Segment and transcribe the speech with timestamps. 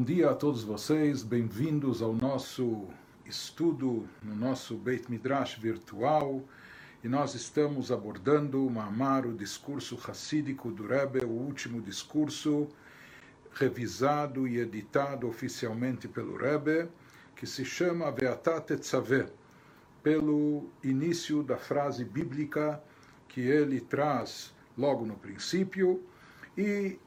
[0.00, 2.88] Bom dia a todos vocês, bem-vindos ao nosso
[3.26, 6.42] estudo no nosso Beit Midrash virtual.
[7.04, 12.66] E nós estamos abordando o Mamar, o discurso racídico do Rebbe, o último discurso
[13.52, 16.88] revisado e editado oficialmente pelo Rebbe,
[17.36, 19.30] que se chama Veatat Tetzaveh,
[20.02, 22.82] pelo início da frase bíblica
[23.28, 26.02] que ele traz logo no princípio
[26.56, 26.98] e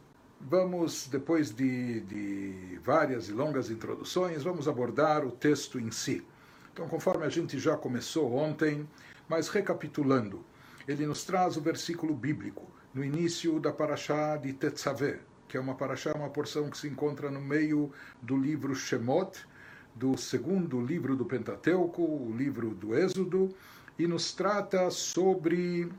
[0.47, 6.25] vamos, depois de, de, várias e longas introduções, vamos abordar o texto em si.
[6.71, 8.87] Então, conforme a gente já começou ontem,
[9.27, 10.43] mas recapitulando,
[10.87, 15.75] ele nos traz o versículo bíblico no início da Parashá de Tetzaveh, que é uma
[15.75, 17.91] Parashá, uma porção que se encontra no meio
[18.21, 19.45] do livro Shemot,
[19.95, 23.55] do segundo livro do Pentateuco, o livro do Êxodo,
[23.97, 25.89] e nos trata sobre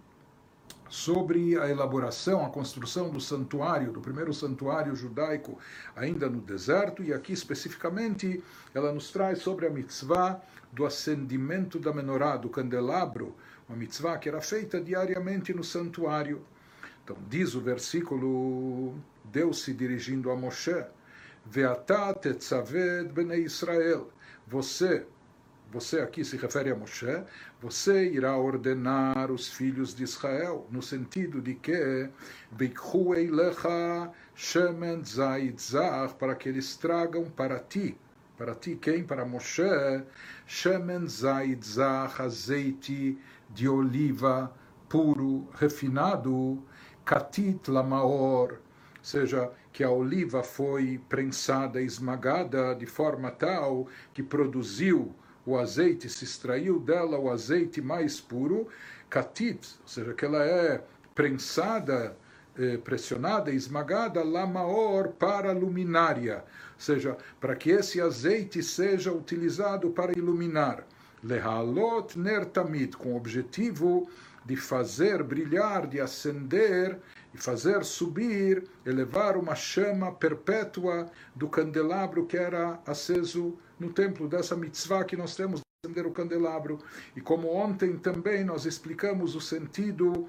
[0.94, 5.58] sobre a elaboração, a construção do santuário, do primeiro santuário judaico,
[5.96, 8.40] ainda no deserto, e aqui especificamente
[8.72, 10.40] ela nos traz sobre a mitzvah
[10.72, 13.34] do acendimento da menorá, do candelabro,
[13.68, 16.42] uma mitzvah que era feita diariamente no santuário.
[17.02, 20.84] Então, diz o versículo, Deus se dirigindo a Moshe,
[21.44, 24.12] Ve'ata tetzaved bnei Israel,
[24.46, 25.04] você,
[25.74, 27.24] você aqui se refere a Moshe,
[27.60, 32.08] você irá ordenar os filhos de Israel, no sentido de que
[34.36, 35.02] shemen
[36.16, 37.98] para que eles tragam para ti,
[38.38, 39.02] para ti quem?
[39.02, 40.04] Para Moshe,
[40.46, 41.08] shemen
[42.20, 43.18] azeite
[43.50, 44.54] de oliva
[44.88, 46.62] puro, refinado,
[47.04, 48.60] katit lamaor,
[49.02, 55.12] seja, que a oliva foi prensada, esmagada de forma tal que produziu
[55.46, 58.68] o azeite, se extraiu dela o azeite mais puro,
[59.10, 60.82] katit, ou seja, que ela é
[61.14, 62.16] prensada,
[62.58, 66.38] eh, pressionada, esmagada, lamaor para luminária,
[66.74, 70.84] ou seja, para que esse azeite seja utilizado para iluminar.
[71.22, 74.08] Lehalot nertamid, com o objetivo
[74.44, 76.98] de fazer brilhar, de acender
[77.32, 84.56] e fazer subir, elevar uma chama perpétua do candelabro que era aceso no templo, dessa
[84.56, 86.78] mitzvah que nós temos de acender o candelabro.
[87.16, 90.28] E como ontem também nós explicamos o sentido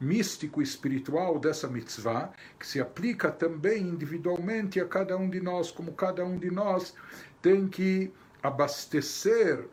[0.00, 5.92] místico espiritual dessa mitzvah, que se aplica também individualmente a cada um de nós, como
[5.92, 6.94] cada um de nós
[7.40, 8.12] tem que
[8.42, 9.66] abastecer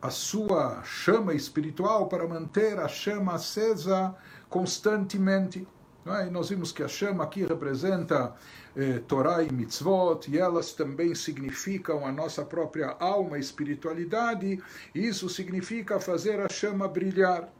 [0.00, 4.14] a sua chama espiritual para manter a chama acesa
[4.48, 5.66] constantemente.
[6.06, 6.26] É?
[6.26, 8.34] E nós vimos que a chama aqui representa
[8.74, 14.62] eh, Torá e mitzvot, e elas também significam a nossa própria alma e espiritualidade,
[14.94, 17.52] e isso significa fazer a chama brilhar.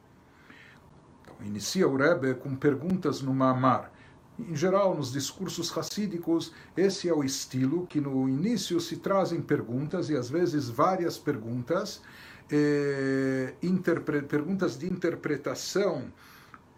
[1.21, 3.91] Então, inicia o Rebbe com perguntas no Mamar.
[4.39, 10.09] Em geral, nos discursos racídicos, esse é o estilo que no início se trazem perguntas,
[10.09, 12.01] e às vezes várias perguntas,
[12.49, 13.53] eh,
[14.27, 16.05] perguntas de interpretação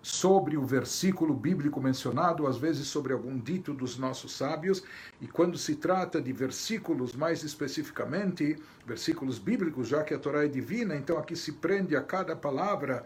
[0.01, 4.84] sobre o versículo bíblico mencionado, às vezes sobre algum dito dos nossos sábios,
[5.19, 10.47] e quando se trata de versículos mais especificamente, versículos bíblicos, já que a Torá é
[10.47, 13.06] divina, então aqui se prende a cada palavra,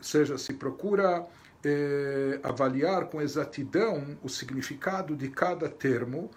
[0.00, 1.26] seja, se procura
[1.64, 6.30] eh, avaliar com exatidão o significado de cada termo,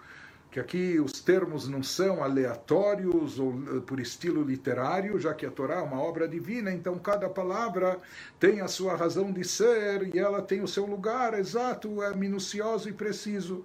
[0.52, 5.50] que aqui os termos não são aleatórios ou eh, por estilo literário, já que a
[5.50, 7.98] Torá é uma obra divina, então cada palavra
[8.38, 12.86] tem a sua razão de ser e ela tem o seu lugar exato, é minucioso
[12.86, 13.64] e preciso.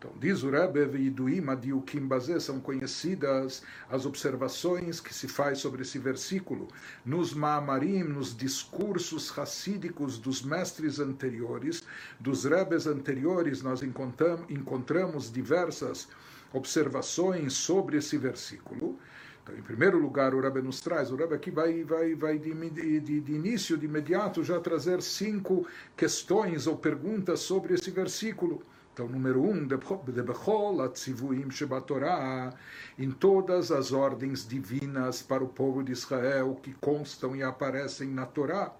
[0.00, 5.82] Então, diz o Rebbe, Iduim, Adiukim Bazé, são conhecidas as observações que se faz sobre
[5.82, 6.68] esse versículo.
[7.04, 11.84] Nos Maamarim, nos discursos racídicos dos mestres anteriores,
[12.18, 16.08] dos Rebes anteriores, nós encontramos diversas
[16.50, 18.98] observações sobre esse versículo.
[19.42, 22.54] Então, em primeiro lugar, o Rebbe nos traz, o Rebbe aqui vai, vai, vai de,
[22.70, 28.62] de, de início, de imediato, já trazer cinco questões ou perguntas sobre esse versículo.
[29.00, 29.66] Então, número um,
[32.98, 38.26] em todas as ordens divinas para o povo de Israel que constam e aparecem na
[38.26, 38.74] Torá.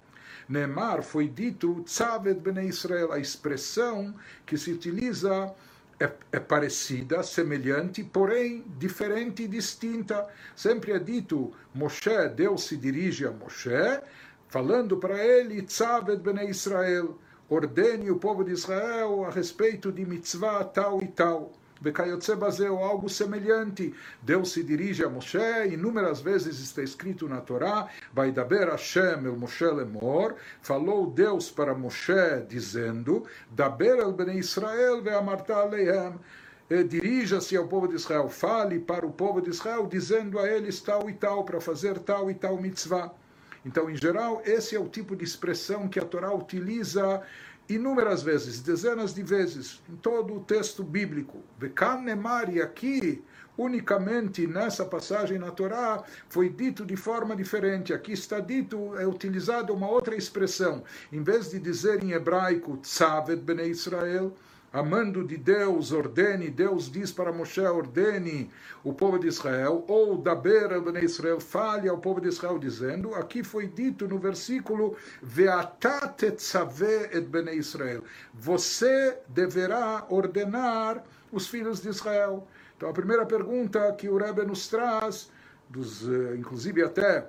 [0.46, 4.14] Neemar foi dito Tzaved Bnei Israel, a expressão
[4.44, 5.55] que se utiliza
[5.99, 10.28] é, é, parecida, semelhante, porém diferente e distinta.
[10.55, 14.02] Sempre é dito, Moshe, Deus se dirige a Moshe,
[14.49, 17.19] falando para ele, Tzaved Bnei Israel
[17.50, 21.52] ordene o povo de Israel a respeito de mitzvah tal e tal.
[21.81, 23.94] Bekayotze Bazeu, algo semelhante.
[24.23, 29.37] Deus se dirige a Moshe, inúmeras vezes está escrito na Torá, vai daber Hashem el
[29.37, 36.19] Moshe lemor, falou Deus para Moshe, dizendo, daber el bnei Israel ve'amarta aleihem,
[36.69, 40.82] eh, dirija-se ao povo de Israel, fale para o povo de Israel, dizendo a eles
[40.82, 43.11] tal e tal, para fazer tal e tal mitzvah.
[43.65, 47.23] Então, em geral, esse é o tipo de expressão que a Torá utiliza
[47.69, 51.43] inúmeras vezes, dezenas de vezes, em todo o texto bíblico.
[51.59, 53.23] Vekanemari aqui,
[53.57, 57.93] unicamente nessa passagem na Torá, foi dito de forma diferente.
[57.93, 60.83] Aqui está dito, é utilizada uma outra expressão.
[61.12, 64.35] Em vez de dizer em hebraico, Tzavet Bnei Israel,
[64.72, 68.50] amando de Deus, ordene, Deus diz para Moshe, ordene
[68.84, 73.43] o povo de Israel, ou Daber Bnei Israel, fale ao povo de Israel, dizendo, aqui
[73.43, 74.96] foi dito no versículo,
[77.12, 82.46] et Bnei Israel, você deverá ordenar os filhos de Israel.
[82.76, 85.31] Então a primeira pergunta que o Rebbe nos traz,
[85.69, 87.28] dos, eh, inclusive até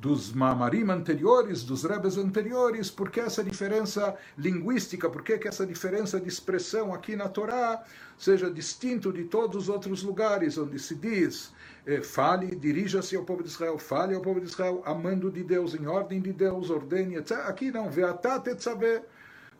[0.00, 6.18] dos Mamarim anteriores, dos Rebes anteriores, por que essa diferença linguística, por que, essa diferença
[6.18, 7.84] de expressão aqui na Torá
[8.16, 11.52] seja distinto de todos os outros lugares onde se diz
[11.86, 15.74] eh, fale, dirija-se ao povo de Israel, fale ao povo de Israel, amando de Deus,
[15.74, 17.32] em ordem de Deus, ordene, etc.
[17.46, 19.02] Aqui não, veatat saber,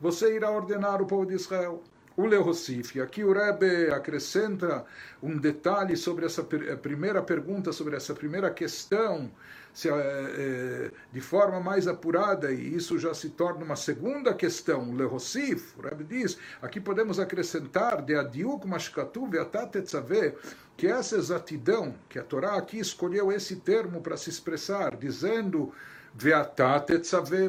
[0.01, 1.83] você irá ordenar o povo de Israel
[2.21, 3.01] o Leossif.
[3.01, 4.85] Aqui o Rebbe acrescenta
[5.23, 9.31] um detalhe sobre essa primeira pergunta, sobre essa primeira questão,
[9.73, 14.91] se, é, de forma mais apurada, e isso já se torna uma segunda questão.
[14.91, 20.35] O Leossif, o Rebbe diz, aqui podemos acrescentar de Adiuk Mashkatu Veatatetzaveh,
[20.77, 25.73] que essa exatidão, que a Torá aqui escolheu esse termo para se expressar, dizendo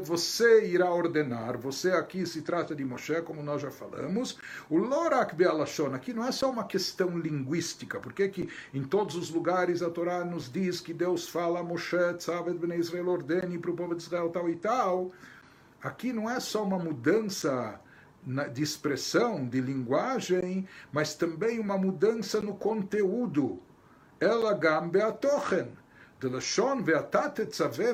[0.03, 4.37] você irá ordenar, você aqui se trata de Moshe, como nós já falamos.
[4.69, 9.29] O Lorak Bealashon, aqui não é só uma questão linguística, porque que em todos os
[9.29, 13.71] lugares a Torá nos diz que Deus fala a Moshe, Tzavet Ben Israel, ordene para
[13.71, 15.11] o povo de Israel tal e tal.
[15.81, 17.79] Aqui não é só uma mudança
[18.53, 23.59] de expressão, de linguagem, mas também uma mudança no conteúdo.
[24.19, 25.11] Ela gambe a
[26.21, 26.83] de Lashon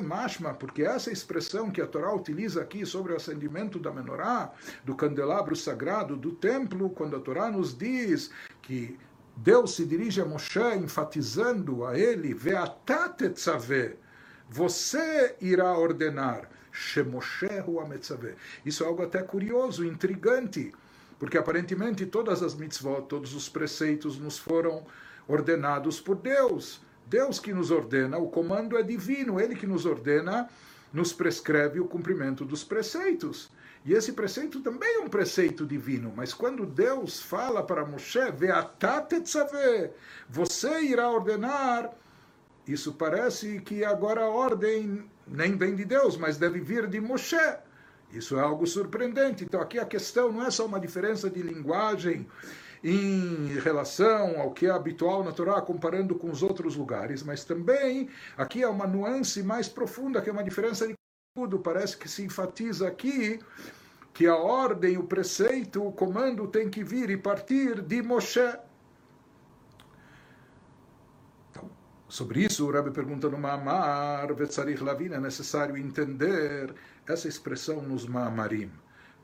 [0.02, 4.52] mashma, porque essa expressão que a Torá utiliza aqui sobre o acendimento da menorá,
[4.84, 8.30] do candelabro sagrado do templo, quando a Torá nos diz
[8.60, 8.98] que
[9.34, 13.96] Deus se dirige a Moshe enfatizando a ele, ve'atat tzaveh,
[14.50, 16.50] você irá ordenar.
[18.64, 20.72] Isso é algo até curioso, intrigante,
[21.18, 24.84] porque aparentemente todas as mitzvot, todos os preceitos nos foram
[25.26, 26.86] ordenados por Deus.
[27.08, 30.48] Deus que nos ordena, o comando é divino, ele que nos ordena,
[30.92, 33.50] nos prescreve o cumprimento dos preceitos.
[33.84, 38.18] E esse preceito também é um preceito divino, mas quando Deus fala para Moshe,
[40.28, 41.90] você irá ordenar,
[42.66, 47.36] isso parece que agora a ordem nem vem de Deus, mas deve vir de Moshe.
[48.12, 49.44] Isso é algo surpreendente.
[49.44, 52.26] Então aqui a questão não é só uma diferença de linguagem
[52.82, 58.08] em relação ao que é habitual na Torá, comparando com os outros lugares, mas também
[58.36, 60.94] aqui é uma nuance mais profunda, que é uma diferença de
[61.34, 61.58] tudo.
[61.58, 63.40] Parece que se enfatiza aqui
[64.12, 68.40] que a ordem, o preceito, o comando tem que vir e partir de Moshe.
[71.50, 71.70] Então,
[72.08, 76.74] sobre isso, o Rebbe pergunta no Ma'amar, Vetzarich Lavina, é necessário entender
[77.06, 78.70] essa expressão nos Ma'amarim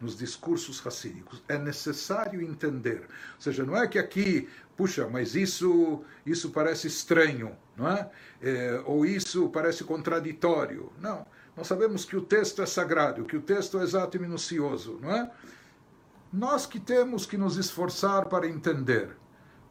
[0.01, 1.43] nos discursos racídicos.
[1.49, 3.03] É necessário entender.
[3.35, 8.11] Ou seja, não é que aqui, puxa, mas isso, isso parece estranho, não é?
[8.43, 10.93] é ou isso parece contraditório.
[11.01, 11.27] Não.
[11.57, 15.15] Nós sabemos que o texto é sagrado, que o texto é exato e minucioso, não
[15.15, 15.31] é?
[16.33, 19.11] Nós que temos que nos esforçar para entender.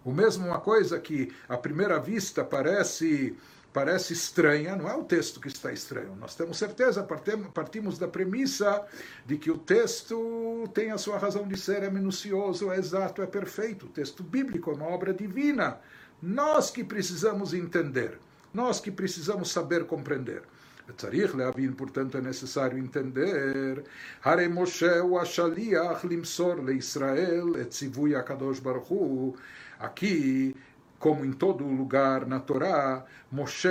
[0.06, 3.36] O mesmo uma coisa que à primeira vista parece
[3.73, 6.17] parece estranha, não é o texto que está estranho.
[6.17, 7.07] Nós temos certeza,
[7.55, 8.85] partimos da premissa
[9.27, 13.27] de que o texto tem a sua razão de ser, é minucioso, é exato, é
[13.27, 13.87] perfeito.
[13.87, 15.79] O texto bíblico é uma obra divina.
[16.21, 18.19] Nós que precisamos entender,
[18.53, 20.43] nós que precisamos saber compreender.
[20.97, 23.83] צריך להבין, portanto, é necessário entender,
[24.25, 29.37] הרי משה הוא השליח למסור לישראל את ציווי הקדוש ברוך הוא.
[29.81, 30.55] Aqui
[31.04, 33.68] como em todo lugar na Torá, Moshe,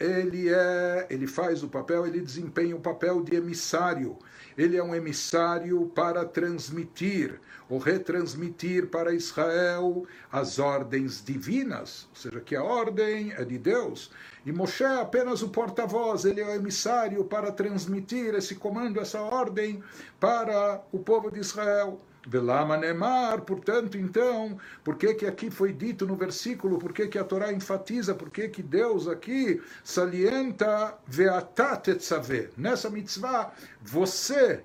[0.00, 4.16] ele é, ele faz o papel, ele desempenha o papel de emissário.
[4.56, 12.40] Ele é um emissário para transmitir ou retransmitir para Israel as ordens divinas, ou seja,
[12.40, 14.10] que a ordem é de Deus.
[14.46, 19.20] E Moshe é apenas o porta-voz, ele é o emissário para transmitir esse comando, essa
[19.20, 19.84] ordem
[20.18, 22.00] para o povo de Israel.
[22.26, 27.18] Velama Nemar, portanto, então, por que, que aqui foi dito no versículo, por que, que
[27.18, 31.88] a Torá enfatiza, por que, que Deus aqui salienta Veatat
[32.56, 34.62] Nessa mitzvah, você,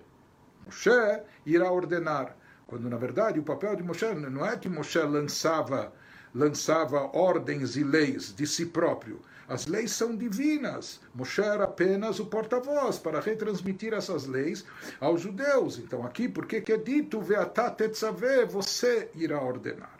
[0.65, 2.35] Moshe, irá ordenar.
[2.67, 5.93] quando na verdade o papel de Moshe não é que Moshe lançava
[6.33, 9.21] lançava ordens e leis de si próprio.
[9.47, 10.99] As leis são divinas.
[11.13, 14.65] Moshe era apenas o porta-voz para retransmitir essas leis
[14.99, 15.77] aos judeus.
[15.77, 17.21] Então aqui, por que é dito,
[18.49, 19.95] você irá ordenar.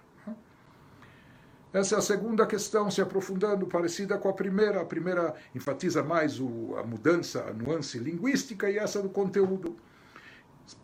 [1.76, 4.82] Essa é a segunda questão, se aprofundando, parecida com a primeira.
[4.82, 9.76] A primeira enfatiza mais o, a mudança, a nuance linguística e essa do conteúdo.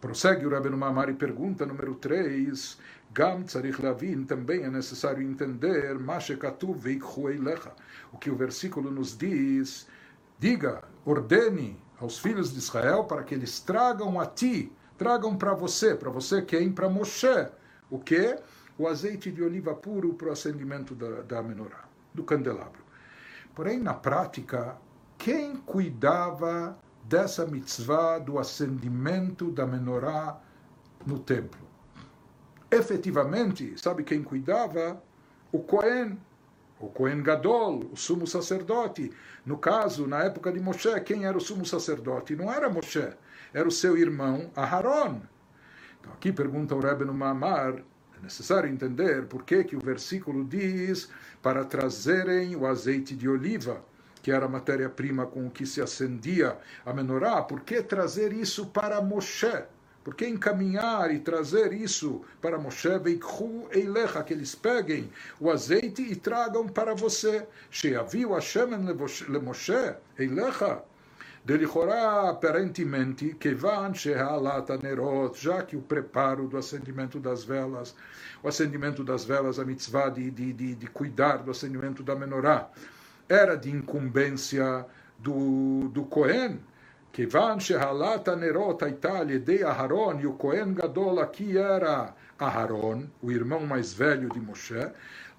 [0.01, 2.77] Prossegue o Rabino Mamar e pergunta, número 3,
[3.13, 3.43] Gam
[3.83, 5.97] lavin, também é necessário entender,
[8.11, 9.85] o que o versículo nos diz,
[10.39, 15.93] diga, ordene aos filhos de Israel para que eles tragam a ti, tragam para você,
[15.93, 16.71] para você quem?
[16.71, 17.49] Para Moshe,
[17.89, 18.37] o que?
[18.77, 22.81] O azeite de oliva puro para o acendimento da, da menorá, do candelabro.
[23.53, 24.77] Porém, na prática,
[25.17, 30.39] quem cuidava dessa mitzvah do acendimento da menorá
[31.05, 31.70] no templo.
[32.71, 35.03] Efetivamente, sabe quem cuidava?
[35.51, 36.17] O Cohen,
[36.79, 39.11] o Cohen Gadol, o sumo sacerdote.
[39.45, 42.35] No caso, na época de Moshe, quem era o sumo sacerdote?
[42.35, 43.09] Não era Moshe,
[43.53, 45.21] era o seu irmão Aharon.
[45.99, 47.75] Então, aqui pergunta o Rebbe no Mamar,
[48.17, 51.09] é necessário entender por que, que o versículo diz
[51.41, 53.83] para trazerem o azeite de oliva
[54.21, 59.01] que era a matéria-prima com que se acendia a menorá, por que trazer isso para
[59.01, 59.63] Moshe?
[60.03, 62.98] Por que encaminhar e trazer isso para Moshe?
[62.98, 67.46] Veikhu eilecha, que eles peguem o azeite e tragam para você.
[67.70, 68.70] Sheaviu Hashem
[69.41, 70.84] Moshe eilecha.
[71.43, 77.96] Delichorá, aparentemente, kevan shehalat nerot, já que o preparo do acendimento das velas,
[78.43, 82.70] o acendimento das velas, a mitzvah de, de, de, de cuidar do acendimento da menorá,
[83.27, 84.86] era de incumbência
[85.17, 86.60] do, do Cohen,
[87.11, 93.31] que Kivan Shehalat Nerota Aital de Aharon e o Cohen Gadol aqui era Aharon, o
[93.31, 94.89] irmão mais velho de Moshe,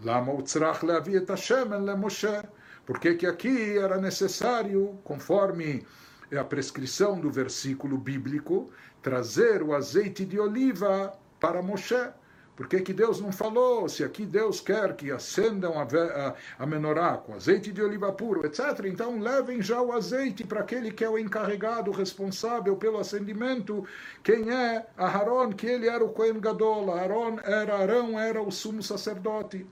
[0.01, 2.43] Lama Utzrach Levi et Hashemen Le Moshe,
[2.85, 5.87] porque que aqui era necessário, conforme
[6.31, 8.71] é a prescrição do versículo bíblico,
[9.03, 12.11] trazer o azeite de oliva para Moshe.
[12.55, 13.89] Por que, que Deus não falou?
[13.89, 18.45] Se aqui Deus quer que acendam a, a, a menorá com azeite de oliva puro,
[18.45, 23.87] etc., então levem já o azeite para aquele que é o encarregado, responsável pelo acendimento.
[24.23, 24.87] Quem é?
[24.99, 26.93] Aharon, que ele era o Kohen Gadol.
[26.93, 29.67] Aharon era, Arão era o sumo sacerdote.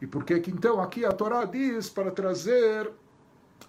[0.00, 2.90] E por que, que então aqui a Torá diz para trazer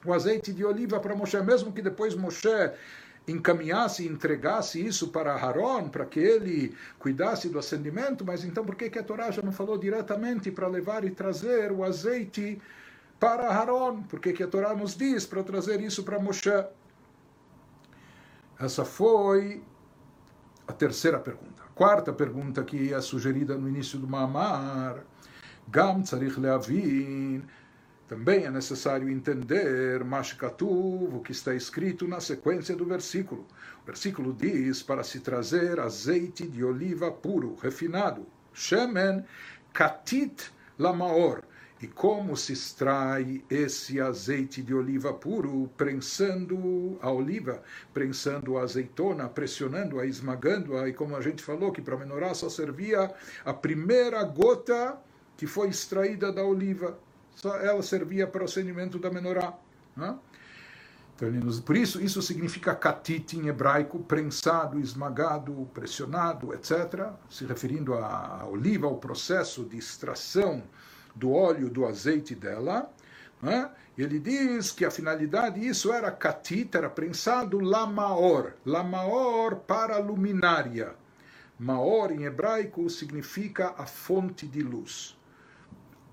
[0.05, 2.72] o azeite de oliva para Moshe, mesmo que depois Moshe
[3.27, 8.75] encaminhasse e entregasse isso para Haron, para que ele cuidasse do acendimento, mas então por
[8.75, 12.59] que, que a Torá já não falou diretamente para levar e trazer o azeite
[13.19, 14.01] para Haron?
[14.03, 16.65] Por que, que a Torá nos diz para trazer isso para Moshe?
[18.59, 19.63] Essa foi
[20.67, 21.63] a terceira pergunta.
[21.63, 25.03] A quarta pergunta que é sugerida no início do Mamar,
[25.67, 27.43] Gam tzarich leavin,
[28.12, 33.48] também é necessário entender Mashkatuv, o que está escrito na sequência do versículo.
[33.82, 39.24] O versículo diz para se trazer azeite de oliva puro, refinado, Shemen
[39.72, 41.41] Katit Lamaor.
[41.82, 47.63] E como se extrai esse azeite de oliva puro, prensando a oliva,
[47.94, 53.10] prensando a azeitona, pressionando-a, esmagando-a, e como a gente falou que para menorá só servia
[53.46, 54.98] a primeira gota
[55.38, 57.00] que foi extraída da oliva
[57.35, 59.53] só ela servia para o acendimento da menorá.
[59.95, 60.15] Né?
[61.15, 68.45] Então, por isso, isso significa katit em hebraico, prensado, esmagado, pressionado, etc., se referindo à
[68.50, 70.63] oliva, ao processo de extração
[71.15, 72.91] do óleo, do azeite dela.
[73.41, 73.69] Né?
[73.97, 80.95] Ele diz que a finalidade disso era katit, era prensado lamaor, lamaor para luminária.
[81.59, 85.15] Maor em hebraico significa a fonte de luz.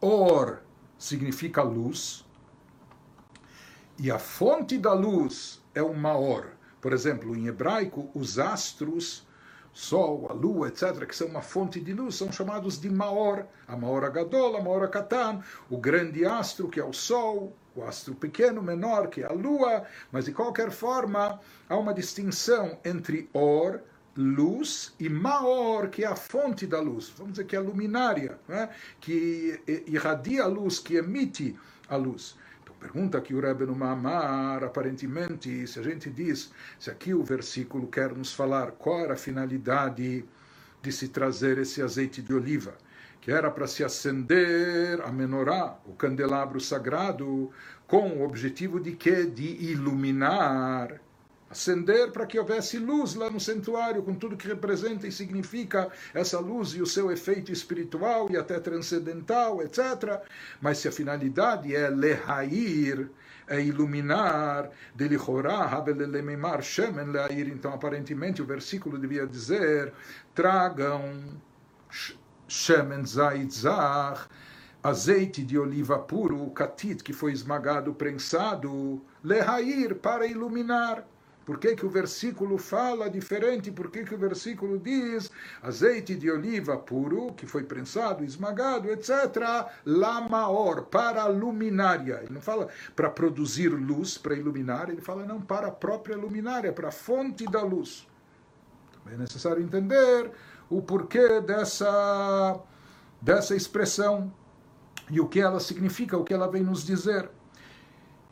[0.00, 0.60] Or
[0.99, 2.25] significa luz,
[3.99, 6.52] e a fonte da luz é o Maor.
[6.81, 9.26] Por exemplo, em hebraico, os astros,
[9.73, 13.47] Sol, a Lua, etc., que são uma fonte de luz, são chamados de Maor.
[13.67, 18.14] A Maor Agadol, a Maor Katan, o grande astro, que é o Sol, o astro
[18.14, 19.85] pequeno, menor, que é a Lua.
[20.11, 23.83] Mas, de qualquer forma, há uma distinção entre Or,
[24.18, 28.37] luz e Maor, que é a fonte da luz, vamos dizer que é a luminária,
[28.48, 28.68] né?
[29.00, 31.56] que irradia a luz, que emite
[31.88, 32.37] a luz.
[32.60, 37.22] Então, pergunta aqui o Rebbe no Mamar, aparentemente, se a gente diz, se aqui o
[37.22, 40.25] versículo quer nos falar qual era a finalidade
[40.82, 42.76] de se trazer esse azeite de oliva,
[43.20, 47.52] que era para se acender a menorá, o candelabro sagrado,
[47.87, 49.25] com o objetivo de quê?
[49.25, 51.00] De iluminar
[51.50, 56.38] acender para que houvesse luz lá no santuário, com tudo que representa e significa essa
[56.38, 60.21] luz e o seu efeito espiritual e até transcendental, etc.
[60.61, 63.09] Mas se a finalidade é lehair,
[63.47, 64.71] é iluminar,
[66.61, 69.93] shemen lehair, então aparentemente o versículo devia dizer,
[70.35, 71.40] tragam
[72.47, 74.28] shemen zait zach,
[74.83, 81.05] azeite de oliva puro, o katit que foi esmagado, prensado, lehair, para iluminar.
[81.49, 83.71] Por que, que o versículo fala diferente?
[83.71, 85.31] Por que, que o versículo diz
[85.62, 92.21] azeite de oliva puro, que foi prensado, esmagado, etc., lamaor, para a luminária.
[92.23, 96.71] Ele não fala para produzir luz, para iluminar, ele fala não, para a própria luminária,
[96.71, 98.07] para a fonte da luz.
[98.93, 100.31] Também é necessário entender
[100.69, 102.61] o porquê dessa,
[103.23, 104.31] dessa expressão
[105.11, 107.31] e o que ela significa, o que ela vem nos dizer.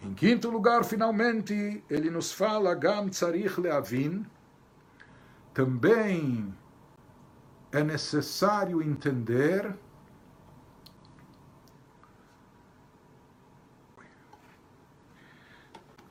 [0.02, 4.26] Em quinto lugar, finalmente, ele nos fala Gam Tzarich Leavin.
[5.52, 6.54] Também
[7.72, 9.74] é necessário entender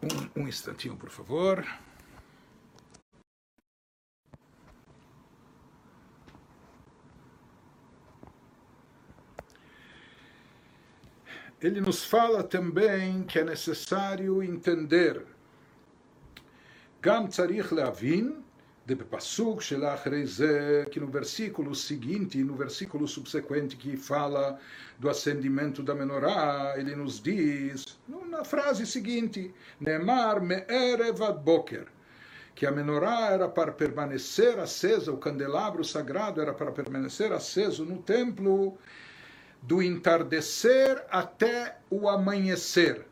[0.01, 1.65] um, um instantinho, por favor.
[11.61, 15.25] Ele nos fala também que é necessário entender.
[17.01, 18.45] Gam tzarich leavin,
[18.85, 19.63] de Pasuk
[20.91, 24.59] que no versículo seguinte, no versículo subsequente que fala
[24.99, 31.87] do acendimento da menorá, ele nos diz, na frase seguinte, Neemar me'erev boker,
[32.53, 37.97] que a menorá era para permanecer acesa, o candelabro sagrado era para permanecer aceso no
[37.97, 38.77] templo,
[39.67, 43.07] do entardecer até o amanhecer.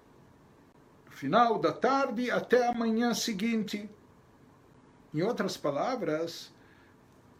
[1.09, 3.89] Final da tarde até a manhã seguinte.
[5.13, 6.53] Em outras palavras,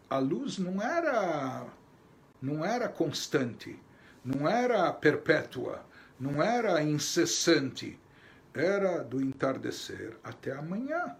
[0.09, 1.65] a luz não era
[2.41, 3.79] não era constante,
[4.25, 5.85] não era perpétua,
[6.19, 7.97] não era incessante,
[8.53, 11.15] era do entardecer até amanhã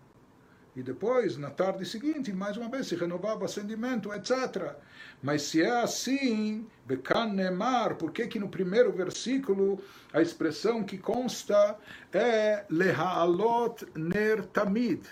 [0.75, 4.75] e depois, na tarde seguinte, mais uma vez se renovava o acendimento, etc.
[5.21, 11.78] Mas se é assim, Bekanemar, por que que no primeiro versículo a expressão que consta
[12.12, 15.06] é Lehaalot Ner Tamid?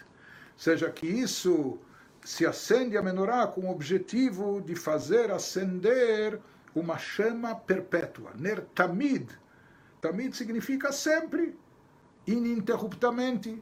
[0.57, 1.79] Seja que isso
[2.23, 6.39] se acende a menorá com o objetivo de fazer acender
[6.75, 8.31] uma chama perpétua.
[8.35, 9.29] Ner Tamid.
[10.01, 11.57] Tamid significa sempre,
[12.27, 13.61] ininterruptamente.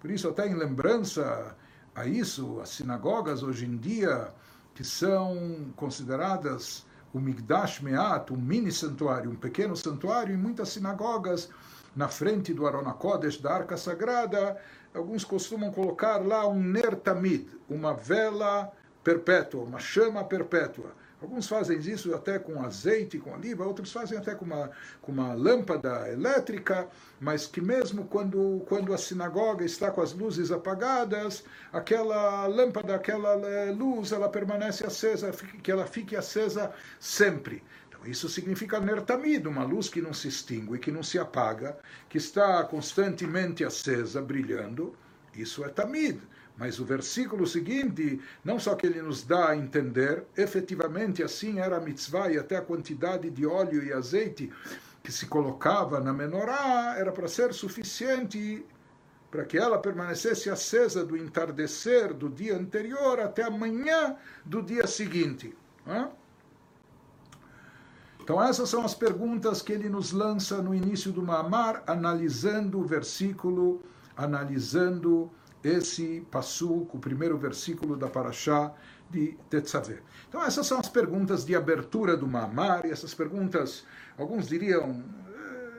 [0.00, 1.56] Por isso, até em lembrança
[1.94, 4.32] a isso, as sinagogas hoje em dia,
[4.74, 11.50] que são consideradas o Migdash Meat, um mini santuário, um pequeno santuário, em muitas sinagogas,
[11.94, 14.56] na frente do Arona Kodesh, da Arca Sagrada,
[14.94, 18.72] alguns costumam colocar lá um Ner Tamid, uma vela
[19.04, 20.92] perpétua, uma chama perpétua.
[21.22, 25.32] Alguns fazem isso até com azeite, com oliva, outros fazem até com uma, com uma
[25.32, 26.88] lâmpada elétrica,
[27.20, 33.34] mas que mesmo quando, quando a sinagoga está com as luzes apagadas, aquela lâmpada, aquela
[33.48, 35.30] eh, luz, ela permanece acesa,
[35.62, 37.62] que ela fique acesa sempre.
[37.88, 42.18] Então, isso significa nertamid, uma luz que não se extingue, que não se apaga, que
[42.18, 44.92] está constantemente acesa, brilhando.
[45.34, 46.20] Isso é tamid.
[46.56, 51.78] Mas o versículo seguinte, não só que ele nos dá a entender, efetivamente assim era
[51.78, 54.52] a mitzvah e até a quantidade de óleo e azeite
[55.02, 58.64] que se colocava na menorá era para ser suficiente
[59.30, 64.14] para que ela permanecesse acesa do entardecer do dia anterior até a manhã
[64.44, 65.56] do dia seguinte.
[68.22, 72.84] Então essas são as perguntas que ele nos lança no início do Mamar, analisando o
[72.84, 73.82] versículo,
[74.16, 75.30] analisando
[75.62, 78.72] esse Passuk, o primeiro versículo da Parashá
[79.10, 80.00] de Tetzaveh.
[80.28, 83.84] Então essas são as perguntas de abertura do Mamar, e essas perguntas,
[84.18, 85.04] alguns diriam,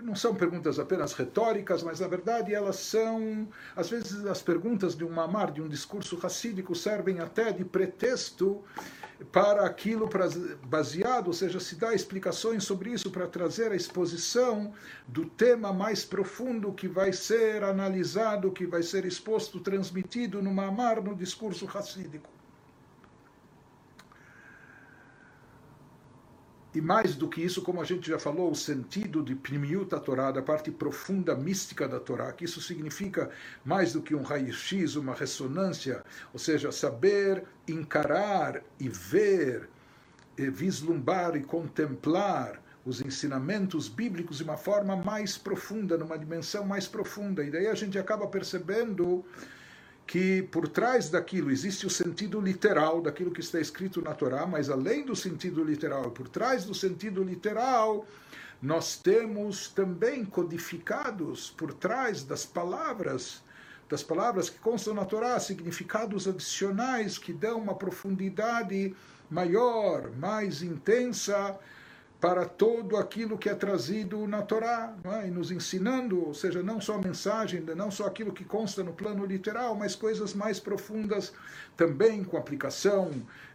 [0.03, 5.05] não são perguntas apenas retóricas, mas na verdade elas são, às vezes as perguntas de
[5.05, 8.61] um mamar, de um discurso racídico, servem até de pretexto
[9.31, 10.09] para aquilo
[10.65, 14.73] baseado, ou seja, se dá explicações sobre isso para trazer a exposição
[15.07, 21.01] do tema mais profundo que vai ser analisado, que vai ser exposto, transmitido no mamar,
[21.01, 22.29] no discurso racídico.
[26.73, 30.31] E mais do que isso, como a gente já falou, o sentido de Pnimiut Torá,
[30.31, 33.29] da parte profunda mística da Torá, que isso significa
[33.63, 39.69] mais do que um raio-x, uma ressonância, ou seja, saber encarar e ver,
[40.35, 46.87] e vislumbrar e contemplar os ensinamentos bíblicos de uma forma mais profunda, numa dimensão mais
[46.87, 47.43] profunda.
[47.43, 49.23] E daí a gente acaba percebendo
[50.05, 54.69] que por trás daquilo existe o sentido literal daquilo que está escrito na Torá, mas
[54.69, 58.05] além do sentido literal, por trás do sentido literal,
[58.61, 63.41] nós temos também codificados por trás das palavras,
[63.89, 68.95] das palavras que constam na Torá, significados adicionais que dão uma profundidade
[69.29, 71.57] maior, mais intensa
[72.23, 75.27] para todo aquilo que é trazido na Torá, é?
[75.27, 78.93] e nos ensinando, ou seja, não só a mensagem, não só aquilo que consta no
[78.93, 81.33] plano literal, mas coisas mais profundas
[81.75, 83.11] também com aplicação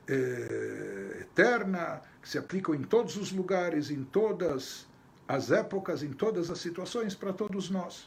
[0.07, 4.87] eh, eterna, que se aplicam em todos os lugares, em todas
[5.27, 8.07] as épocas, em todas as situações, para todos nós.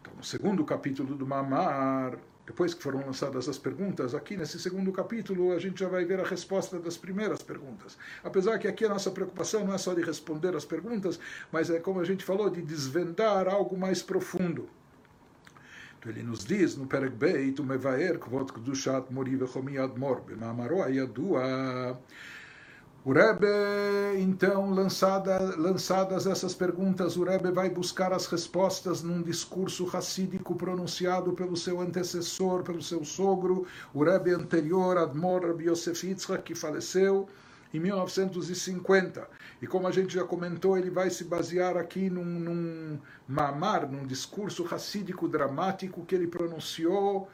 [0.00, 2.16] Então, no segundo capítulo do Mamar,
[2.48, 6.18] depois que foram lançadas as perguntas, aqui nesse segundo capítulo a gente já vai ver
[6.18, 7.98] a resposta das primeiras perguntas.
[8.24, 11.20] Apesar que aqui a nossa preocupação não é só de responder as perguntas,
[11.52, 14.66] mas é como a gente falou, de desvendar algo mais profundo.
[15.98, 20.82] Então ele nos diz no Perek Beit, o Mevaer, Kvot Kdushat Mori Vechomi Admor, Bemamaro
[20.82, 22.00] Ayadua,
[23.04, 23.46] o Rebbe,
[24.18, 31.32] então, lançada, lançadas essas perguntas, o Rebbe vai buscar as respostas num discurso racídico pronunciado
[31.32, 37.28] pelo seu antecessor, pelo seu sogro, o Rebbe anterior, Admor Rabbi Yosef que faleceu
[37.72, 39.26] em 1950.
[39.60, 44.06] E como a gente já comentou, ele vai se basear aqui num, num mamar, num
[44.06, 47.30] discurso racídico dramático que ele pronunciou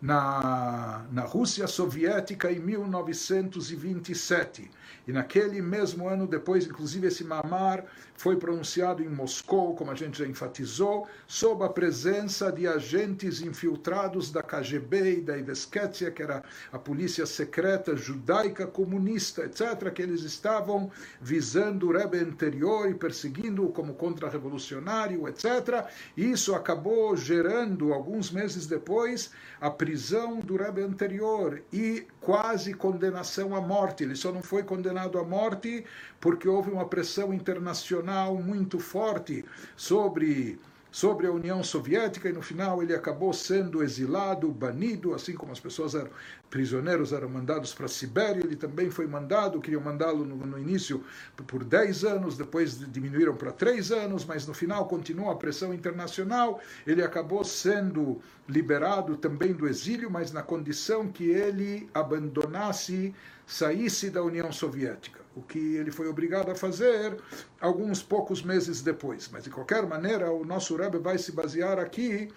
[0.00, 4.70] na, na Rússia soviética em 1927.
[5.06, 7.84] E naquele mesmo ano depois, inclusive esse mamar
[8.22, 14.30] foi pronunciado em Moscou, como a gente já enfatizou, sob a presença de agentes infiltrados
[14.30, 20.22] da KGB e da Ivesketia, que era a polícia secreta judaica comunista, etc., que eles
[20.22, 20.88] estavam
[21.20, 25.84] visando o Rebbe anterior e perseguindo-o como contra-revolucionário, etc.
[26.16, 33.60] Isso acabou gerando, alguns meses depois, a prisão do Rebbe anterior e quase condenação à
[33.60, 34.04] morte.
[34.04, 35.84] Ele só não foi condenado à morte
[36.22, 39.44] porque houve uma pressão internacional muito forte
[39.76, 40.58] sobre
[40.94, 45.58] sobre a União Soviética e no final ele acabou sendo exilado, banido, assim como as
[45.58, 46.10] pessoas eram
[46.50, 51.02] prisioneiros eram mandados para a Sibéria, ele também foi mandado, queriam mandá-lo no, no, início
[51.46, 56.60] por 10 anos, depois diminuíram para 3 anos, mas no final continua a pressão internacional,
[56.86, 63.14] ele acabou sendo liberado também do exílio, mas na condição que ele abandonasse,
[63.46, 67.16] saísse da União Soviética o que ele foi obrigado a fazer
[67.60, 69.28] alguns poucos meses depois.
[69.32, 72.28] Mas, de qualquer maneira, o nosso Rebbe vai se basear aqui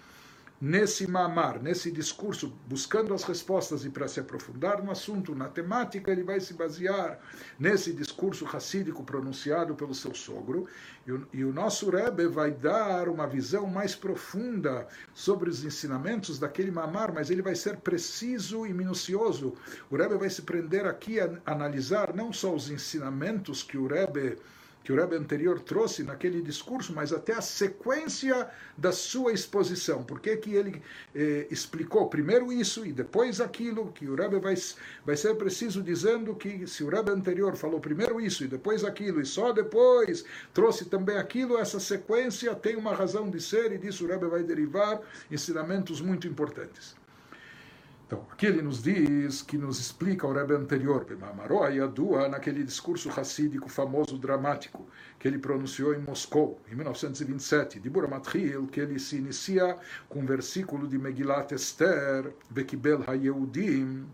[0.60, 6.10] nesse mamar, nesse discurso, buscando as respostas e para se aprofundar no assunto, na temática,
[6.10, 7.18] ele vai se basear
[7.58, 10.66] nesse discurso racídico pronunciado pelo seu sogro,
[11.06, 16.38] e o, e o nosso Rebbe vai dar uma visão mais profunda sobre os ensinamentos
[16.38, 19.54] daquele mamar, mas ele vai ser preciso e minucioso.
[19.90, 24.38] O Rebbe vai se prender aqui a analisar não só os ensinamentos que o Rebbe
[24.86, 30.04] que o Rebbe anterior trouxe naquele discurso, mas até a sequência da sua exposição.
[30.04, 30.80] Por que, ele
[31.12, 34.54] eh, explicou primeiro isso e depois aquilo, que o Rebbe vai,
[35.04, 39.20] vai ser preciso dizendo que se o Rebbe anterior falou primeiro isso e depois aquilo,
[39.20, 44.04] e só depois trouxe também aquilo, essa sequência tem uma razão de ser e disso
[44.04, 46.94] o Rebbe vai derivar ensinamentos muito importantes.
[48.06, 53.08] Então, aqui ele nos diz, que nos explica o Rebbe anterior, Bemamaroa Yadua, naquele discurso
[53.08, 54.86] racídico famoso, dramático,
[55.18, 59.76] que ele pronunciou em Moscou, em 1927, de Buramatril, que ele se inicia
[60.08, 64.06] com um versículo de Megilat Esther, Bekibel HaYehudim,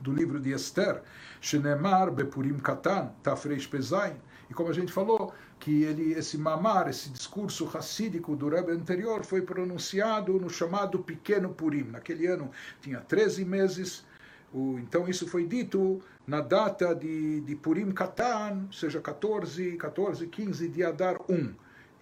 [0.00, 1.02] do livro de Esther,
[1.40, 4.14] Shenemar Bepurim Katan, Tafreish Pezain,
[4.48, 9.24] e como a gente falou, que ele, esse mamar, esse discurso racídico do Rebbe anterior
[9.24, 11.84] foi pronunciado no chamado Pequeno Purim.
[11.84, 14.04] Naquele ano tinha 13 meses,
[14.52, 20.68] o, então isso foi dito na data de, de Purim Katan, seja 14, 14, 15
[20.68, 21.54] de Adar 1.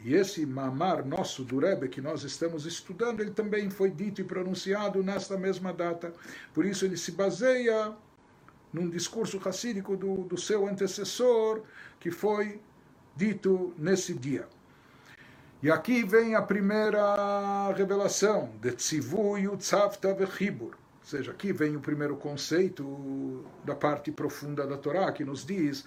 [0.04, 4.24] E esse mamar nosso do Rebbe que nós estamos estudando, ele também foi dito e
[4.24, 6.12] pronunciado nesta mesma data.
[6.52, 7.94] Por isso ele se baseia
[8.72, 11.62] num discurso racídico do, do seu antecessor,
[11.98, 12.60] que foi
[13.16, 14.46] dito nesse dia.
[15.62, 20.74] E aqui vem a primeira revelação, de Tzivu Yutzavta Vechibur.
[20.74, 25.84] Ou seja, aqui vem o primeiro conceito da parte profunda da Torá, que nos diz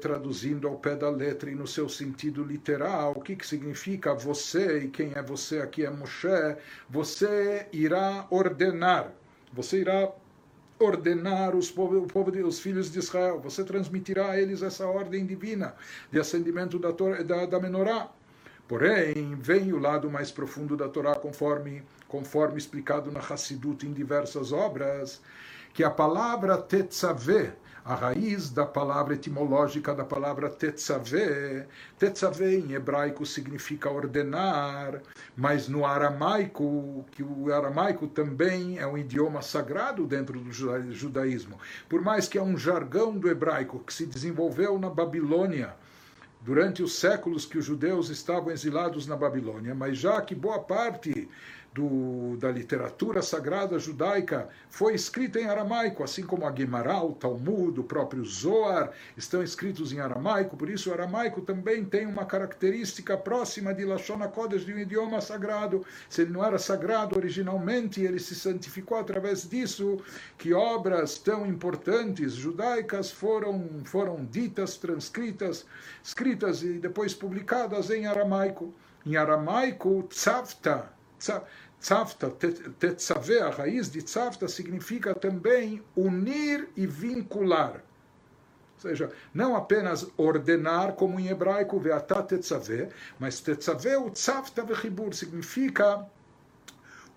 [0.00, 4.80] traduzindo ao pé da letra e no seu sentido literal, o que, que significa você,
[4.80, 6.56] e quem é você aqui é Moshe,
[6.88, 9.12] você irá ordenar,
[9.52, 10.12] você irá
[10.84, 13.40] ordenar os, povo, o povo de, os filhos de Israel.
[13.40, 15.74] Você transmitirá a eles essa ordem divina
[16.10, 18.10] de acendimento da, da, da menorá.
[18.66, 24.52] Porém, vem o lado mais profundo da Torá, conforme, conforme explicado na Hassidut em diversas
[24.52, 25.20] obras,
[25.74, 27.52] que a palavra tetzaveh,
[27.84, 31.66] a raiz da palavra etimológica da palavra tetzaveh.
[31.98, 35.02] Tetzaveh em hebraico significa ordenar,
[35.36, 42.00] mas no aramaico, que o aramaico também é um idioma sagrado dentro do judaísmo, por
[42.00, 45.74] mais que é um jargão do hebraico que se desenvolveu na Babilônia
[46.44, 51.26] durante os séculos que os judeus estavam exilados na Babilônia, mas já que boa parte
[51.74, 57.80] do, da literatura sagrada judaica foi escrita em aramaico, assim como a Gemara, o Talmud,
[57.80, 63.16] o próprio Zohar estão escritos em aramaico, por isso o aramaico também tem uma característica
[63.16, 65.84] próxima de Lashon HaKodesh, de um idioma sagrado.
[66.08, 69.98] Se ele não era sagrado originalmente, ele se santificou através disso,
[70.38, 75.66] que obras tão importantes judaicas foram, foram ditas, transcritas,
[76.04, 78.72] escritas e depois publicadas em aramaico.
[79.04, 80.94] Em aramaico, tzavta,
[81.80, 82.30] tzavta
[82.78, 87.82] tetzaveh, a raiz de tzavta significa também unir e vincular.
[88.74, 95.14] Ou seja, não apenas ordenar, como em hebraico, veatá tetzaveh, mas tetzaveh, o tzavta vechibur,
[95.14, 96.06] significa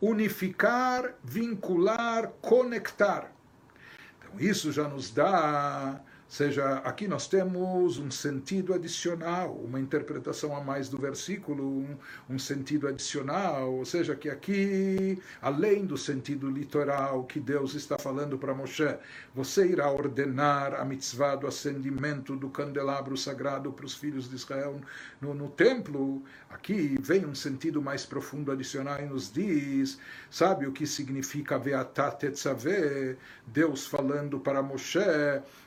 [0.02, 3.32] unificar, vincular, conectar.
[4.20, 10.62] Então, isso já nos dá seja, aqui nós temos um sentido adicional, uma interpretação a
[10.62, 11.98] mais do versículo, um,
[12.30, 18.38] um, sentido adicional, ou seja, que aqui, além do sentido literal que Deus está falando
[18.38, 18.98] para Moshe,
[19.34, 24.82] você irá ordenar a mitzvah do acendimento do candelabro sagrado para os filhos de Israel
[25.22, 26.24] no, no templo.
[26.50, 32.20] Aqui vem um sentido mais profundo adicional e nos diz, sabe o que significa Veatat
[32.20, 35.00] Tetzaveh, Deus falando para Moshe,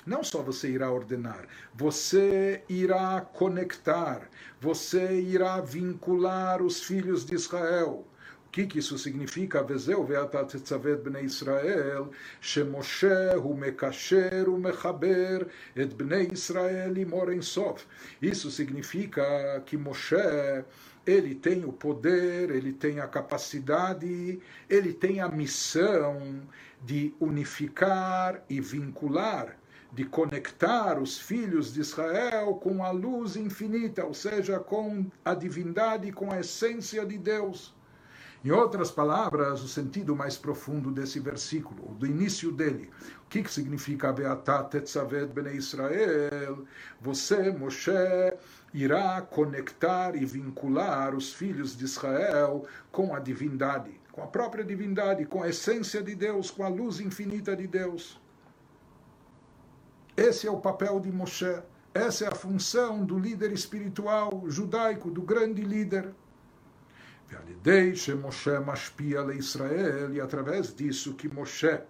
[0.07, 8.07] não só você irá ordenar, você irá conectar, você irá vincular os filhos de Israel.
[8.51, 9.63] O que, que isso significa?
[9.63, 12.11] Vezeu ve'atat tzavet bnei Israel,
[12.41, 13.07] shemoshe
[13.41, 17.87] hu mekasher hu mechaber et bnei Israel imor sof.
[18.21, 20.17] Isso significa que Moshe
[21.07, 26.43] ele tem o poder, ele tem a capacidade, ele tem a missão
[26.85, 29.57] de unificar e vincular
[29.93, 36.11] de conectar os filhos de Israel com a luz infinita, ou seja, com a divindade,
[36.11, 37.75] com a essência de Deus.
[38.43, 42.91] Em outras palavras, o sentido mais profundo desse versículo, do início dele,
[43.27, 46.65] o que, que significa Beatat Tetzaved Bnei Israel?
[47.03, 47.93] Você, Moshe,
[48.73, 55.27] irá conectar e vincular os filhos de Israel com a divindade, com a própria divindade,
[55.27, 58.19] com a essência de Deus, com a luz infinita de Deus.
[60.17, 61.63] Esse é o papel de Moshe.
[61.93, 66.15] Essa é a função do líder espiritual judaico, do grande líder.
[68.21, 71.81] Moshe mashpia le Israel, e através disso que Moshe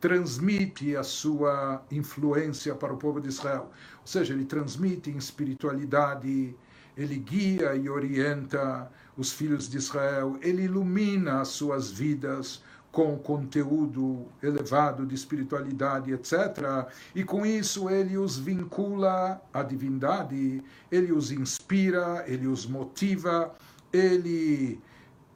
[0.00, 3.70] transmite a sua influência para o povo de Israel.
[4.00, 6.54] Ou seja, ele transmite em espiritualidade,
[6.96, 14.26] ele guia e orienta os filhos de Israel, ele ilumina as suas vidas com conteúdo
[14.42, 16.88] elevado de espiritualidade, etc.
[17.14, 23.54] E com isso ele os vincula à divindade, ele os inspira, ele os motiva,
[23.92, 24.80] ele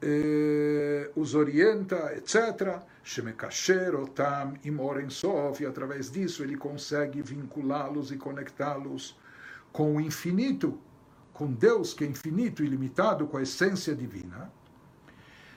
[0.00, 2.80] eh, os orienta, etc.
[3.02, 9.18] Shemekasher otam imorem sof, e através disso ele consegue vinculá-los e conectá-los
[9.72, 10.78] com o infinito,
[11.32, 14.50] com Deus que é infinito e ilimitado, com a essência divina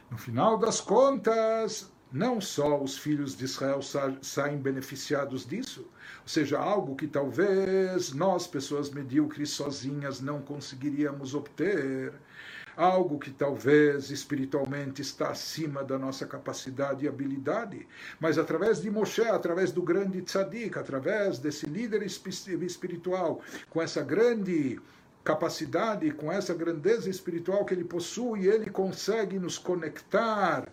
[0.09, 5.81] no final das contas, não só os filhos de Israel sa saem beneficiados disso,
[6.21, 12.13] ou seja, algo que talvez nós, pessoas medíocres sozinhas, não conseguiríamos obter,
[12.75, 17.87] algo que talvez espiritualmente está acima da nossa capacidade e habilidade,
[18.19, 24.79] mas através de Moshe, através do grande tzadik, através desse líder espiritual, com essa grande
[25.23, 30.67] capacidade, com essa grandeza espiritual que ele possui, ele consegue nos conectar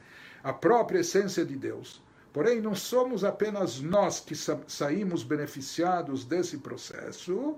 [0.44, 2.02] à própria essência de Deus.
[2.32, 7.56] Porém, não somos apenas nós que sa saímos beneficiados desse processo.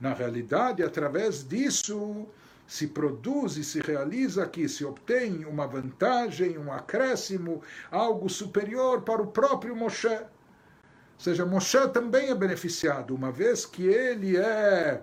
[0.00, 2.26] Na realidade, através disso,
[2.66, 9.22] se produz e se realiza aqui, se obtém uma vantagem, um acréscimo, algo superior para
[9.22, 10.08] o próprio Moshe.
[10.08, 15.02] Ou seja, Moshe também é beneficiado, uma vez que ele é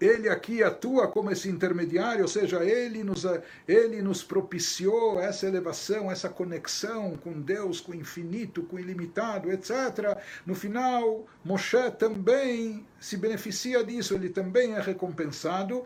[0.00, 3.24] ele aqui atua como esse intermediário, ou seja, ele nos,
[3.66, 9.52] ele nos propiciou essa elevação, essa conexão com Deus, com o infinito, com o ilimitado,
[9.52, 10.18] etc.
[10.44, 15.84] No final, Moshe também se beneficia disso, ele também é recompensado.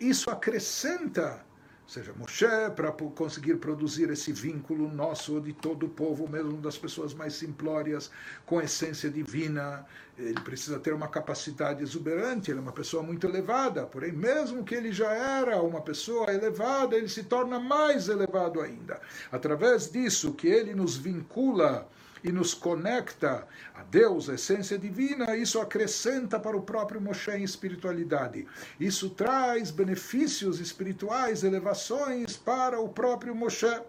[0.00, 1.45] Isso acrescenta
[1.86, 2.44] ou seja, Moshe,
[2.74, 8.10] para conseguir produzir esse vínculo nosso de todo o povo, mesmo das pessoas mais simplórias,
[8.44, 9.86] com essência divina,
[10.18, 14.74] ele precisa ter uma capacidade exuberante, ele é uma pessoa muito elevada, porém, mesmo que
[14.74, 19.00] ele já era uma pessoa elevada, ele se torna mais elevado ainda.
[19.30, 21.88] Através disso, que ele nos vincula
[22.26, 27.44] e nos conecta a Deus, a essência divina, isso acrescenta para o próprio Moshe em
[27.44, 28.48] espiritualidade.
[28.80, 33.80] Isso traz benefícios espirituais, elevações para o próprio Moshe,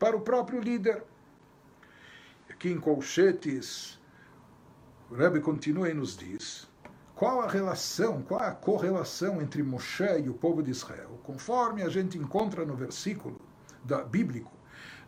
[0.00, 1.04] para o próprio líder.
[2.50, 4.00] Aqui em colchetes,
[5.08, 6.66] o Rebbe continua e nos diz
[7.14, 11.88] qual a relação, qual a correlação entre Moshe e o povo de Israel, conforme a
[11.88, 13.40] gente encontra no versículo
[13.84, 14.57] da, bíblico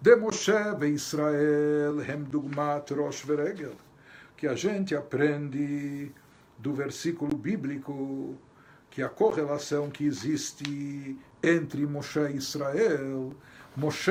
[0.03, 3.77] de Moshe ve Israel hem dugmat rosh veregel,
[4.35, 6.11] que a gente aprende
[6.59, 8.35] do versículo bíblico
[8.91, 13.35] que a correlação que existe entre Moshe e Israel,
[13.77, 14.11] Moshe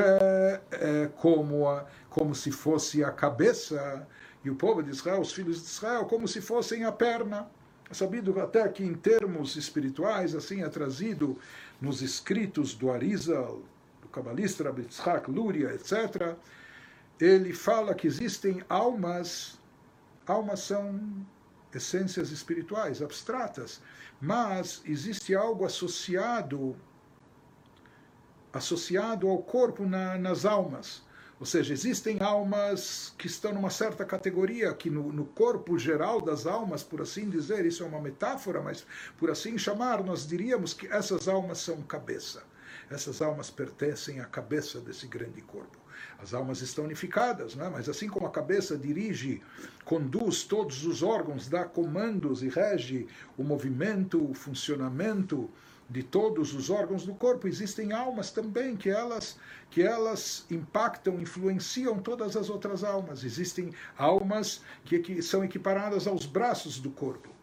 [0.71, 4.07] é como, a, como se fosse a cabeça
[4.43, 7.49] e o povo de Israel, os filhos de Israel, como se fossem a perna.
[7.89, 11.35] É sabido até que em termos espirituais, assim é trazido
[11.81, 13.63] nos escritos do Arizal,
[14.19, 16.35] cabalista Rabbi Tzchak, Luria, etc.,
[17.19, 19.57] ele fala que existem almas,
[20.27, 21.25] almas são
[21.73, 23.81] essências espirituais, abstratas,
[24.21, 26.75] mas existe algo associado
[28.51, 31.03] associado ao corpo na, nas almas.
[31.39, 36.47] Ou seja, existem almas que estão numa certa categoria, que no, no, corpo geral das
[36.47, 38.85] almas, por assim dizer, isso é uma metáfora, mas
[39.17, 42.43] por assim chamar, nós diríamos que essas almas são cabeça.
[42.89, 45.77] Essas almas pertencem à cabeça desse grande corpo.
[46.17, 47.69] As almas estão unificadas, não é?
[47.69, 49.41] mas assim como a cabeça dirige,
[49.85, 55.49] conduz todos os órgãos, dá comandos e rege o movimento, o funcionamento
[55.89, 59.37] de todos os órgãos do corpo, existem almas também que elas
[59.71, 63.23] que elas impactam, influenciam todas as outras almas.
[63.23, 67.38] Existem almas que, que são equiparadas aos braços do corpo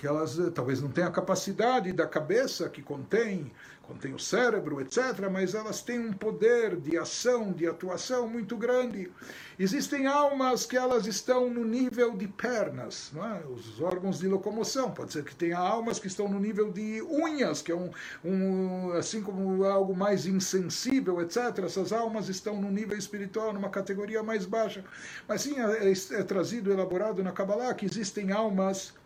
[0.00, 4.80] que elas eh, talvez não tenham a capacidade da cabeça que contém, contém o cérebro,
[4.80, 9.12] etc., mas elas têm um poder de ação, de atuação muito grande.
[9.58, 13.46] Existem almas que elas estão no nível de pernas, é?
[13.46, 14.90] os órgãos de locomoção.
[14.90, 17.90] Pode ser que tenha almas que estão no nível de unhas, que é um,
[18.24, 21.58] um assim como algo mais insensível, etc.
[21.66, 24.82] Essas almas estão no nível espiritual, numa categoria mais baixa.
[25.28, 28.98] Mas sim, é, é, é trazido, elaborado na Kabbalah que existem almas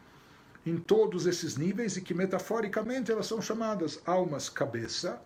[0.66, 5.20] em todos esses níveis e que metaforicamente elas são chamadas almas cabeça,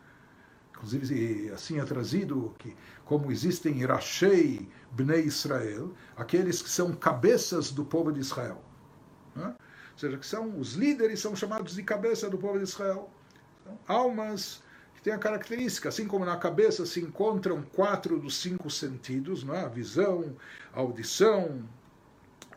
[0.70, 7.85] inclusive assim é trazido que como existem Rashei Bnei Israel, aqueles que são cabeças do
[7.85, 8.62] povo de Israel.
[9.35, 9.55] Né?
[9.92, 13.11] Ou seja, que são os líderes são chamados de cabeça do povo de Israel.
[13.62, 14.62] Então, almas
[14.94, 19.55] que têm a característica, assim como na cabeça se encontram quatro dos cinco sentidos, não
[19.55, 19.64] é?
[19.64, 20.37] a visão,
[20.72, 21.64] a audição,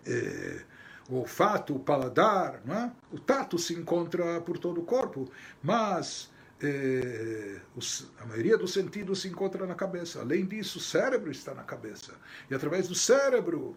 [0.05, 0.63] eh,
[1.09, 2.91] o olfato, o paladar, é?
[3.11, 5.29] o tato se encontra por todo o corpo,
[5.61, 6.29] mas
[6.61, 10.21] eh, os, a maioria dos sentidos se encontra na cabeça.
[10.21, 12.13] Além disso, o cérebro está na cabeça.
[12.49, 13.75] E através do cérebro,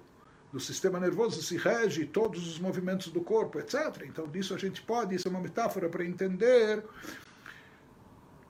[0.52, 4.04] do sistema nervoso, se rege todos os movimentos do corpo, etc.
[4.06, 6.84] Então, disso a gente pode, isso é uma metáfora para entender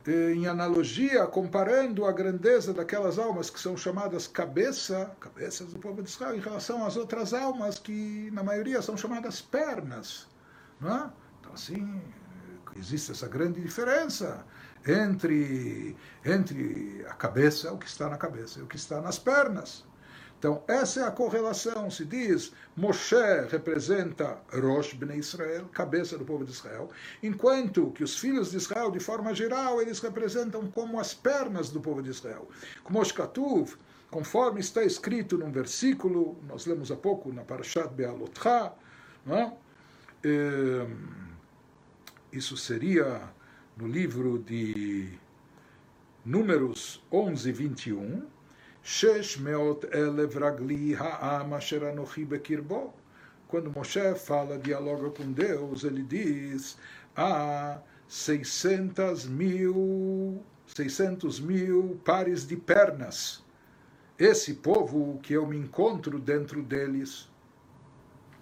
[0.06, 6.10] em analogia, comparando a grandeza daquelas almas que são chamadas cabeça, cabeças do povo de
[6.10, 10.26] Israel, em relação às outras almas que, na maioria, são chamadas pernas.
[10.80, 11.10] Não é?
[11.40, 12.02] Então, assim,
[12.76, 14.44] existe essa grande diferença
[14.86, 19.84] entre, entre a cabeça, o que está na cabeça, e o que está nas pernas.
[20.44, 21.90] Então, essa é a correlação.
[21.90, 23.16] Se diz, Moshe
[23.50, 26.90] representa Rosh Bnei Israel, cabeça do povo de Israel,
[27.22, 31.80] enquanto que os filhos de Israel, de forma geral, eles representam como as pernas do
[31.80, 32.46] povo de Israel.
[32.83, 33.78] Como Oshkatuv,
[34.11, 38.75] conforme está escrito num versículo, nós lemos há pouco na Parashat Be'alotcha,
[39.27, 39.50] é?
[42.31, 43.31] isso seria
[43.79, 45.08] no livro de
[46.23, 48.33] Números 11, 21,
[50.94, 51.58] Ha'am
[52.28, 52.92] bekirbo.
[53.48, 56.76] Quando Moshe fala, dialoga com Deus, ele diz,
[57.16, 63.42] há 600 mil, 600 mil pares de pernas.
[64.18, 67.30] Esse povo que eu me encontro dentro deles.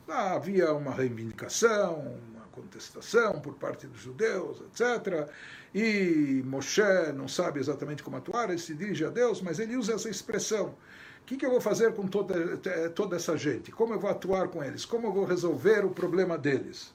[0.08, 2.18] Lá havia uma reivindicação,
[2.52, 5.28] contestação por parte dos judeus, etc.
[5.74, 6.82] E Moshe
[7.14, 10.74] não sabe exatamente como atuar, ele se dirige a Deus, mas ele usa essa expressão.
[11.22, 12.58] O que, que eu vou fazer com toda,
[12.90, 13.70] toda essa gente?
[13.70, 14.84] Como eu vou atuar com eles?
[14.84, 16.92] Como eu vou resolver o problema deles?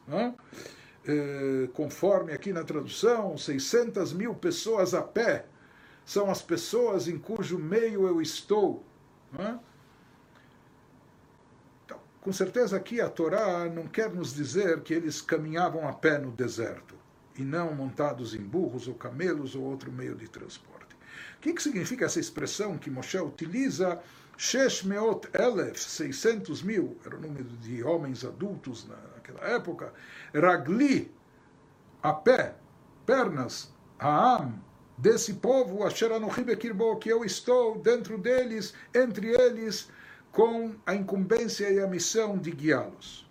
[1.06, 5.46] É, conforme aqui na tradução, 600 mil pessoas a pé
[6.06, 8.84] são as pessoas em cujo meio eu estou.
[12.28, 16.30] Com certeza aqui a Torá não quer nos dizer que eles caminhavam a pé no
[16.30, 16.94] deserto
[17.38, 20.94] e não montados em burros ou camelos ou outro meio de transporte.
[21.38, 24.02] O que, que significa essa expressão que Moshe utiliza?
[24.38, 29.94] Sheshmeot Elef, 600 mil, era o número de homens adultos naquela época.
[30.34, 31.10] Ragli,
[32.04, 32.56] a pé,
[33.06, 34.62] pernas, Aam,
[34.98, 36.10] desse povo, Asher
[37.00, 39.90] que eu estou dentro deles, entre eles,
[40.38, 43.28] com a incumbência e a missão de guiá-los.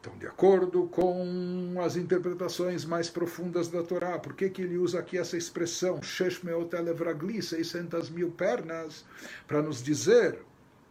[0.00, 4.98] Então, de acordo com as interpretações mais profundas da Torá, por que, que ele usa
[4.98, 9.04] aqui essa expressão, Sheshmeot Elevragli, 600 mil pernas,
[9.46, 10.38] para nos dizer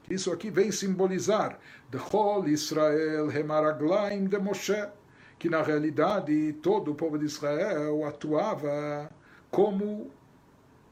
[0.03, 4.89] que isso aqui vem simbolizar Dechol Israel Hemaraglaim de Moshe,
[5.39, 9.09] que na realidade todo o povo de Israel atuava
[9.49, 10.11] como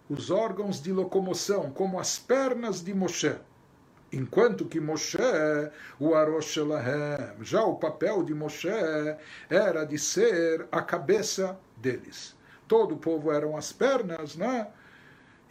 [0.10, 3.36] os órgãos de locomoção, como as pernas de Moshe.
[4.12, 5.18] Enquanto que Moshe,
[6.00, 8.70] o Arosh Shelahem, já o papel de Moshe
[9.50, 12.36] era de ser a cabeça deles.
[12.68, 14.68] Todo o povo eram as pernas, né?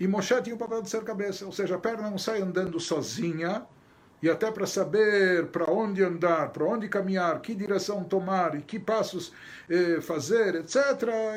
[0.00, 2.78] E Moshe tinha o papel de ser cabeça, ou seja, a perna não sai andando
[2.80, 3.66] sozinha,
[4.22, 8.78] e até para saber para onde andar, para onde caminhar, que direção tomar e que
[8.78, 9.32] passos
[9.68, 10.78] eh, fazer, etc.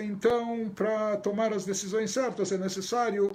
[0.02, 3.32] Então, para tomar as decisões certas é necessário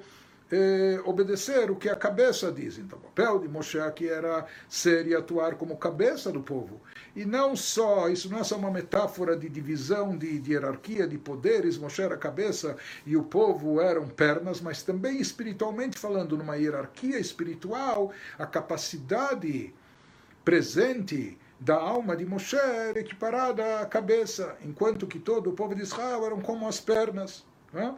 [0.50, 2.78] eh, obedecer o que a cabeça diz.
[2.78, 6.80] Então, o papel de Moshe aqui era ser e atuar como cabeça do povo.
[7.16, 11.18] E não só, isso não é só uma metáfora de divisão, de, de hierarquia, de
[11.18, 12.76] poderes, Moshe era cabeça
[13.06, 19.72] e o povo eram pernas, mas também espiritualmente falando, numa hierarquia espiritual, a capacidade
[20.44, 22.56] presente da alma de Moshe
[22.94, 27.44] equiparada à cabeça, enquanto que todo o povo de Israel eram como as pernas.
[27.72, 27.94] Não é?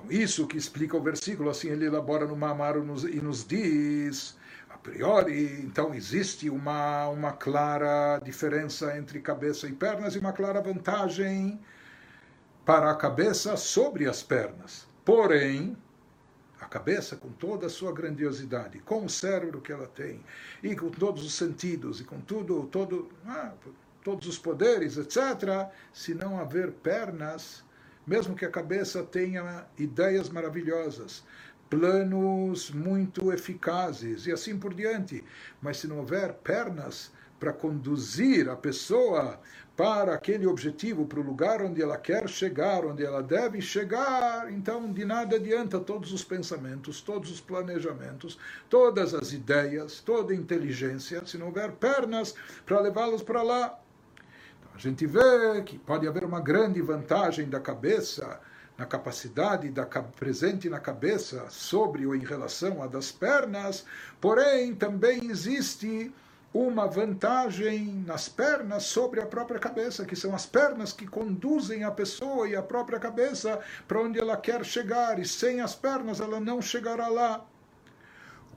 [0.00, 4.36] Então, isso que explica o versículo, assim ele elabora no Mamar e nos diz,
[4.70, 10.60] a priori, então existe uma, uma clara diferença entre cabeça e pernas e uma clara
[10.62, 11.60] vantagem
[12.64, 14.86] para a cabeça sobre as pernas.
[15.04, 15.76] Porém,
[16.60, 20.24] a cabeça, com toda a sua grandiosidade, com o cérebro que ela tem,
[20.62, 23.52] e com todos os sentidos, e com tudo, todo, ah,
[24.02, 27.64] todos os poderes, etc., se não haver pernas,
[28.06, 31.22] mesmo que a cabeça tenha ideias maravilhosas,
[31.68, 35.24] planos muito eficazes e assim por diante,
[35.62, 39.40] mas se não houver pernas para conduzir a pessoa
[39.76, 44.92] para aquele objetivo, para o lugar onde ela quer chegar, onde ela deve chegar, então
[44.92, 48.38] de nada adianta todos os pensamentos, todos os planejamentos,
[48.68, 52.34] todas as ideias, toda a inteligência, se não houver pernas
[52.66, 53.80] para levá-los para lá
[54.80, 58.40] gente vê que pode haver uma grande vantagem da cabeça,
[58.78, 63.84] na capacidade da, presente na cabeça sobre ou em relação à das pernas,
[64.18, 66.10] porém também existe
[66.52, 71.90] uma vantagem nas pernas sobre a própria cabeça, que são as pernas que conduzem a
[71.90, 76.40] pessoa e a própria cabeça para onde ela quer chegar, e sem as pernas ela
[76.40, 77.46] não chegará lá.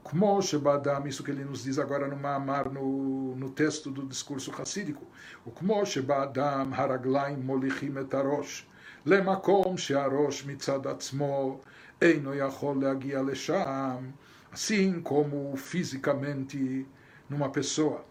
[0.03, 4.49] Como Shebadam, isso que ele nos diz agora no Maamar, no, no texto do discurso
[4.49, 5.05] racídico.
[5.45, 8.63] O Como Shebadam haraglaim molichim et arosh,
[9.05, 11.59] למקום שהראש מצד עצמו
[12.01, 14.11] אינו יכול להגיע לשם,
[14.51, 16.87] assim como fisicamente
[17.29, 18.03] numa pessoa.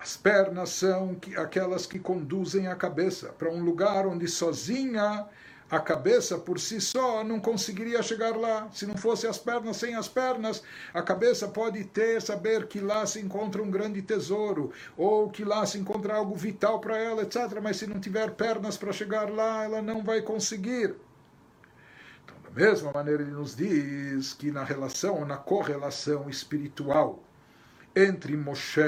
[0.00, 5.26] As pernas são aquelas que conduzem a cabeça para um lugar onde sozinha
[5.73, 8.69] a cabeça por si só não conseguiria chegar lá.
[8.71, 10.61] Se não fosse as pernas, sem as pernas,
[10.93, 15.65] a cabeça pode ter, saber que lá se encontra um grande tesouro, ou que lá
[15.65, 17.59] se encontra algo vital para ela, etc.
[17.59, 20.93] Mas se não tiver pernas para chegar lá, ela não vai conseguir.
[22.23, 27.22] Então, da mesma maneira, ele nos diz que na relação, na correlação espiritual
[27.95, 28.81] entre Moshe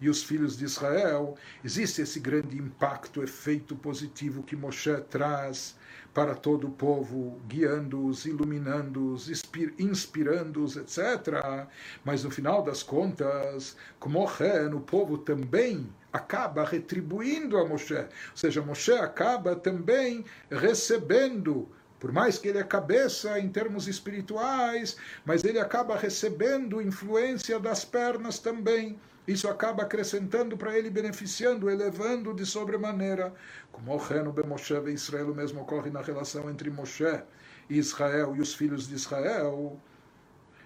[0.00, 5.76] e os filhos de Israel, existe esse grande impacto, efeito positivo que Moshe traz
[6.12, 9.30] para todo o povo, guiando-os, iluminando-os,
[9.78, 11.68] inspirando-os, etc.
[12.04, 17.94] Mas no final das contas, como o povo também acaba retribuindo a Moshe.
[17.94, 21.68] Ou seja, Moshe acaba também recebendo
[22.02, 27.84] por mais que ele é cabeça em termos espirituais, mas ele acaba recebendo influência das
[27.84, 28.98] pernas também.
[29.24, 33.32] isso acaba acrescentando para ele, beneficiando, elevando de sobremaneira.
[33.70, 37.22] Como o Reno Moshe e Israel, o mesmo ocorre na relação entre Moshe
[37.70, 39.78] e Israel e os filhos de Israel.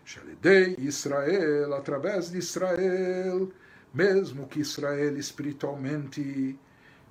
[0.07, 3.53] Shalidei Israel, através de Israel,
[3.93, 6.59] mesmo que Israel espiritualmente,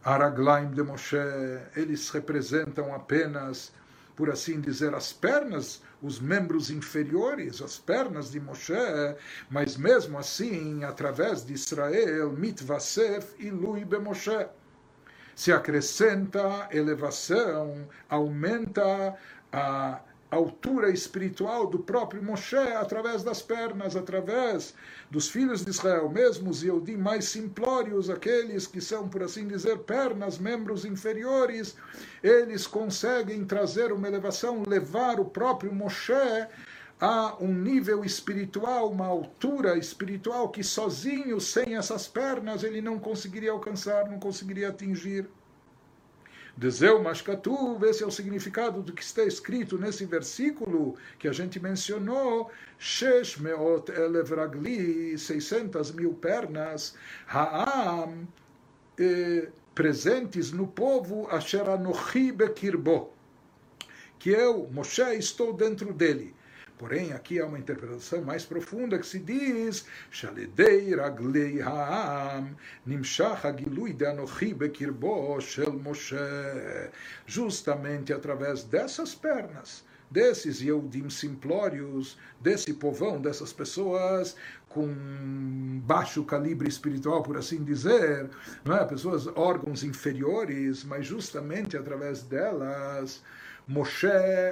[0.03, 1.15] Araglaim de Moshe,
[1.75, 3.71] eles representam apenas,
[4.15, 8.73] por assim dizer, as pernas os membros inferiores, as pernas de Moshe,
[9.49, 14.47] mas mesmo assim, através de Israel, mitvasef ilui Moshe.
[15.35, 19.15] Se acrescenta elevação, aumenta
[19.51, 19.99] a
[20.35, 24.73] altura espiritual do próprio Moshe através das pernas, através
[25.09, 29.79] dos filhos de Israel, mesmo os Yehudim mais simplórios, aqueles que são, por assim dizer,
[29.79, 31.75] pernas, membros inferiores,
[32.21, 36.13] eles conseguem trazer uma elevação, levar o próprio Moshe
[36.99, 43.51] a um nível espiritual, uma altura espiritual que sozinho, sem essas pernas, ele não conseguiria
[43.51, 45.27] alcançar, não conseguiria atingir.
[46.57, 51.59] Dezeu Mashkatuv, esse é o significado do que está escrito nesse versículo que a gente
[51.59, 52.49] mencionou,
[52.79, 56.95] Shesh Meot Elev Ragli, 600 mil pernas,
[57.27, 58.25] Ha'am,
[58.97, 63.11] eh, presentes no povo, Asher Anochi Bekirbo,
[64.17, 66.33] que eu, Moshe, estou dentro dele.
[66.77, 70.47] Porém, aqui há uma interpretação mais profunda que se diz: de
[75.93, 76.91] shel.
[77.25, 84.35] Justamente através dessas pernas, desses Yehudim simplórios, desse povão, dessas pessoas
[84.67, 84.85] com
[85.85, 88.29] baixo calibre espiritual, por assim dizer,
[88.65, 88.83] não é?
[88.83, 93.23] pessoas, órgãos inferiores, mas justamente através delas
[93.67, 94.07] Moshe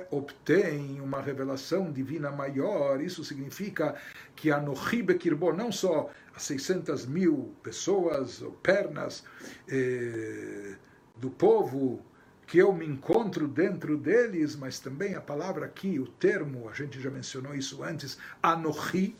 [0.10, 3.00] obtém uma revelação divina maior.
[3.00, 3.96] Isso significa
[4.36, 9.24] que a Nohibe Kirbo, não só as 600 mil pessoas ou pernas
[9.70, 10.76] eh,
[11.16, 12.04] do povo
[12.48, 17.00] que eu me encontro dentro deles, mas também a palavra aqui, o termo, a gente
[17.00, 19.16] já mencionou isso antes, Anohi,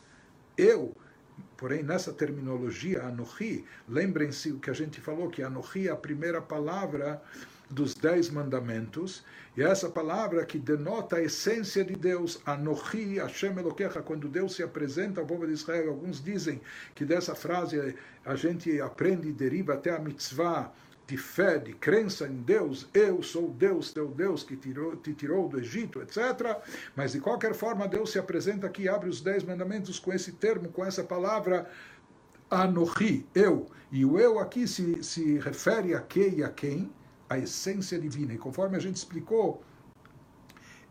[0.56, 0.94] eu.
[1.56, 6.40] Porém, nessa terminologia, Anohi, lembrem-se o que a gente falou, que Anohi é a primeira
[6.40, 7.22] palavra
[7.70, 9.24] dos dez mandamentos,
[9.56, 13.54] e essa palavra que denota a essência de Deus, Anochi Hashem
[14.04, 16.60] quando Deus se apresenta ao povo de Israel, alguns dizem
[16.94, 17.94] que dessa frase
[18.24, 20.72] a gente aprende e deriva até a mitzvah
[21.06, 25.48] de fé, de crença em Deus, eu sou Deus, teu Deus que tirou, te tirou
[25.48, 26.58] do Egito, etc.
[26.96, 30.70] Mas de qualquer forma, Deus se apresenta aqui, abre os dez mandamentos com esse termo,
[30.70, 31.68] com essa palavra
[32.50, 33.66] Anochi, eu.
[33.92, 36.90] E o eu aqui se, se refere a que e a quem?
[37.28, 38.34] A essência divina.
[38.34, 39.62] E conforme a gente explicou,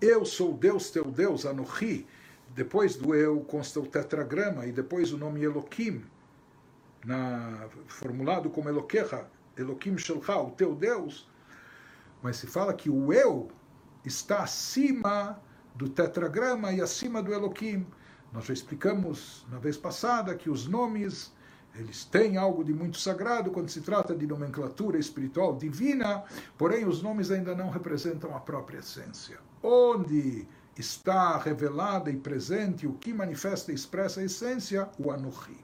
[0.01, 2.05] eu sou Deus, teu Deus, Anohi,
[2.49, 6.03] depois do eu consta o tetragrama e depois o nome Elohim,
[7.05, 9.25] na, formulado como Eloquecha,
[9.57, 11.27] Elohim Shelcha, o teu Deus.
[12.21, 13.49] Mas se fala que o eu
[14.05, 15.41] está acima
[15.75, 17.85] do tetragrama e acima do Elohim.
[18.31, 21.33] Nós já explicamos na vez passada que os nomes
[21.75, 26.23] eles têm algo de muito sagrado quando se trata de nomenclatura espiritual divina,
[26.57, 29.39] porém os nomes ainda não representam a própria essência.
[29.61, 30.47] Onde
[30.77, 34.89] está revelada e presente o que manifesta e expressa a essência?
[34.99, 35.63] O Anuhi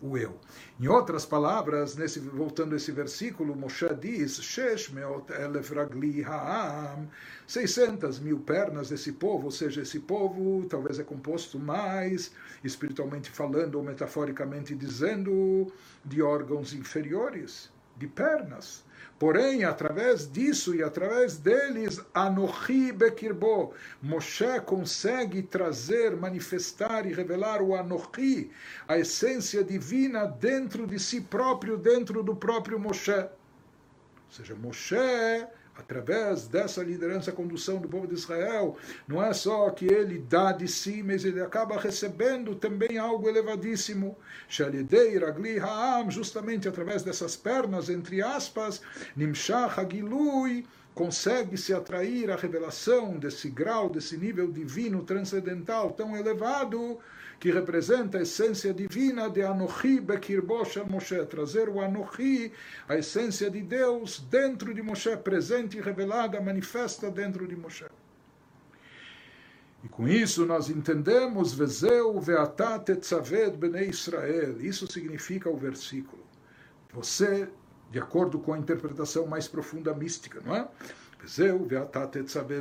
[0.00, 0.38] o eu.
[0.80, 7.08] Em outras palavras, nesse, voltando a esse versículo, Moshe diz, Shesh meot elef ragli ha'am,
[7.46, 12.32] 600 mil pernas desse povo, ou seja, esse povo talvez é composto mais,
[12.62, 15.72] espiritualmente falando ou metaforicamente dizendo,
[16.04, 18.84] de órgãos inferiores, de pernas.
[19.18, 27.74] Porém, através disso e através deles, Anochi Bekirbo, Moshe consegue trazer, manifestar e revelar o
[27.74, 28.48] Anochi,
[28.86, 33.10] a essência divina dentro de si próprio, dentro do próprio Moshe.
[33.10, 33.28] Ou
[34.30, 34.94] seja, Moshe
[35.78, 38.76] através dessa liderança, condução do povo de Israel,
[39.06, 44.16] não é só que ele dá de si, mas ele acaba recebendo também algo elevadíssimo.
[44.50, 48.82] Ragli Ha'am, justamente através dessas pernas, entre aspas,
[49.16, 56.98] Nimshach Hagilui, consegue-se atrair a revelação desse grau, desse nível divino transcendental tão elevado,
[57.38, 62.52] que representa a essência divina de Anochi Bekirbo Shel Moshe, trazer o Anochi,
[62.88, 67.86] a essência de Deus, dentro de Moshe, presente e revelada, manifesta dentro de Moshe.
[69.84, 74.60] E com isso nós entendemos Vezeu Veatat Etzaved Bnei Israel.
[74.60, 76.26] Isso significa o versículo.
[76.92, 77.48] Você
[77.90, 80.68] de acordo com a interpretação mais profunda mística, não é?
[81.26, 81.66] Zeu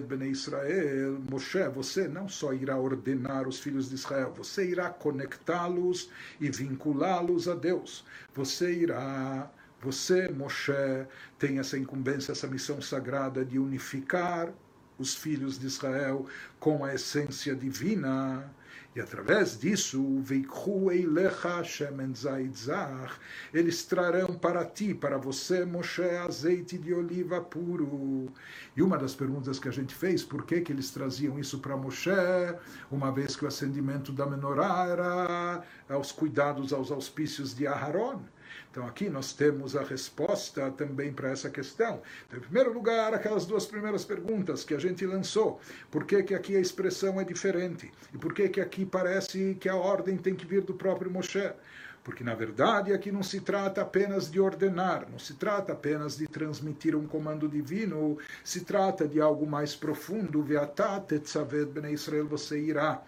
[0.07, 6.09] bnei Israel, Moshe, você não só irá ordenar os filhos de Israel, você irá conectá-los
[6.39, 8.03] e vinculá-los a Deus.
[8.33, 9.49] Você irá,
[9.81, 10.73] você, Moshe,
[11.37, 14.51] tem essa incumbência, essa missão sagrada de unificar
[14.97, 16.25] os filhos de Israel
[16.59, 18.51] com a essência divina
[18.97, 20.23] e através disso,
[23.53, 28.33] eles trarão para ti, para você, Moshe, azeite de oliva puro.
[28.75, 31.77] E uma das perguntas que a gente fez, por que, que eles traziam isso para
[31.77, 32.09] Moshe,
[32.89, 38.23] uma vez que o acendimento da menorá era aos cuidados, aos auspícios de Aharon.
[38.77, 41.99] Então aqui nós temos a resposta também para essa questão.
[42.27, 45.59] Então, em primeiro lugar, aquelas duas primeiras perguntas que a gente lançou.
[45.89, 47.91] Por que, que aqui a expressão é diferente?
[48.13, 51.51] E por que, que aqui parece que a ordem tem que vir do próprio Moshe?
[52.03, 56.27] Porque, na verdade, aqui não se trata apenas de ordenar, não se trata apenas de
[56.27, 60.43] transmitir um comando divino, se trata de algo mais profundo.
[60.43, 61.23] Veatat
[61.73, 63.01] bnei Israel, você irá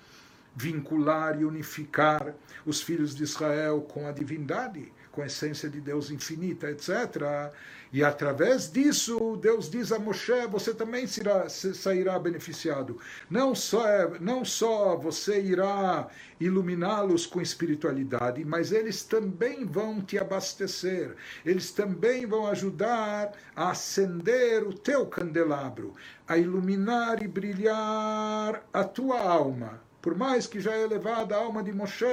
[0.55, 2.34] vincular e unificar
[2.65, 7.51] os filhos de Israel com a divindade com a essência de Deus infinita, etc.
[7.91, 12.99] E através disso, Deus diz a Moshe: você também será, sairá beneficiado.
[13.30, 13.84] Não só,
[14.20, 16.07] não só você irá
[16.39, 24.64] iluminá-los com espiritualidade, mas eles também vão te abastecer, eles também vão ajudar a acender
[24.64, 25.95] o teu candelabro,
[26.28, 31.62] a iluminar e brilhar a tua alma por mais que já é elevada a alma
[31.62, 32.06] de Moshe,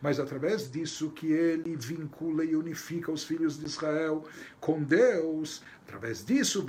[0.00, 4.24] mas através disso que ele vincula e unifica os filhos de Israel
[4.60, 6.64] com Deus, através disso,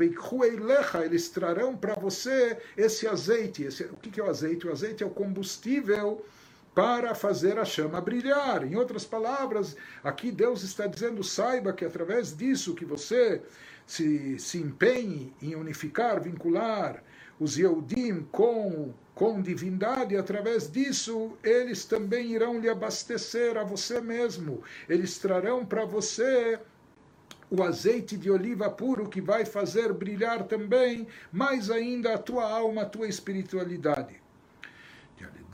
[1.04, 3.64] eles trarão para você esse azeite.
[3.64, 4.68] Esse, o que é o azeite?
[4.68, 6.26] O azeite é o combustível
[6.74, 8.66] para fazer a chama brilhar.
[8.66, 13.42] Em outras palavras, aqui Deus está dizendo: saiba que através disso que você
[13.88, 17.02] se, se empenhe em unificar, vincular
[17.40, 24.62] os Yehudim com com divindade, através disso, eles também irão lhe abastecer a você mesmo.
[24.90, 26.60] Eles trarão para você
[27.50, 32.82] o azeite de oliva puro que vai fazer brilhar também mais ainda a tua alma,
[32.82, 34.25] a tua espiritualidade.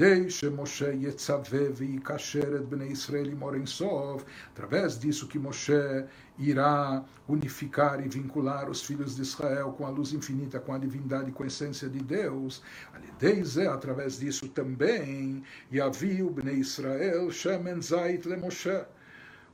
[0.02, 6.08] Kedei Moshe Yetzaveh e Kasheret Bnei Israel e Morensov, através disso que Moshe
[6.40, 11.30] irá unificar e vincular os filhos de Israel com a luz infinita, com a divindade
[11.30, 12.64] e com a essência de Deus.
[12.92, 18.84] Alideis é através disso também, e havia Bnei Israel Shemen Zait le Moshe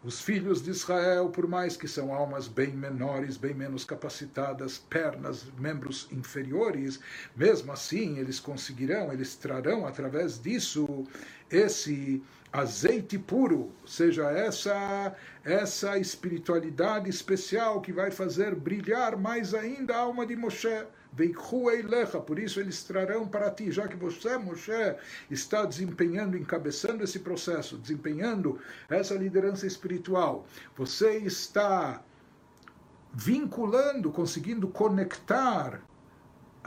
[0.07, 5.47] os filhos de Israel, por mais que são almas bem menores, bem menos capacitadas, pernas,
[5.59, 6.97] membros inferiores,
[7.35, 11.05] mesmo assim eles conseguirão, eles trarão através disso
[11.51, 19.99] esse azeite puro, seja essa essa espiritualidade especial que vai fazer brilhar mais ainda a
[19.99, 20.85] alma de Moshe.
[22.25, 24.71] Por isso eles trarão para ti, já que você, Moshe,
[25.31, 28.59] está desempenhando, encabeçando esse processo, desempenhando
[28.89, 30.45] essa liderança espiritual.
[30.75, 32.03] Você está
[33.13, 35.81] vinculando, conseguindo conectar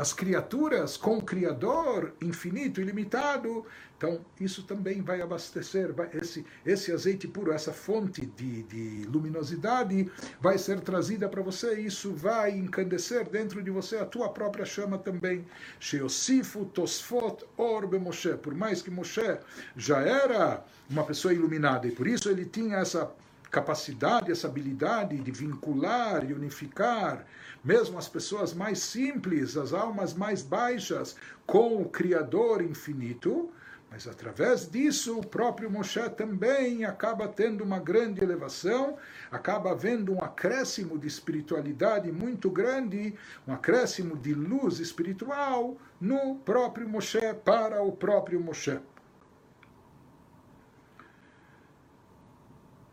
[0.01, 3.67] as criaturas com o Criador infinito, ilimitado,
[3.99, 10.11] então isso também vai abastecer, vai, esse, esse azeite puro, essa fonte de, de luminosidade
[10.41, 14.97] vai ser trazida para você, isso vai encandecer dentro de você a tua própria chama
[14.97, 15.45] também.
[15.79, 19.37] Sheosifu Tosfot Orbe Moshe, por mais que Moshe
[19.77, 23.13] já era uma pessoa iluminada, e por isso ele tinha essa
[23.51, 27.27] capacidade, essa habilidade de vincular e unificar
[27.63, 33.51] mesmo as pessoas mais simples, as almas mais baixas, com o Criador infinito,
[33.91, 38.97] mas através disso o próprio Moshe também acaba tendo uma grande elevação,
[39.33, 43.15] acaba havendo um acréscimo de espiritualidade muito grande,
[43.47, 48.79] um acréscimo de luz espiritual no próprio Moshe, para o próprio Moshe.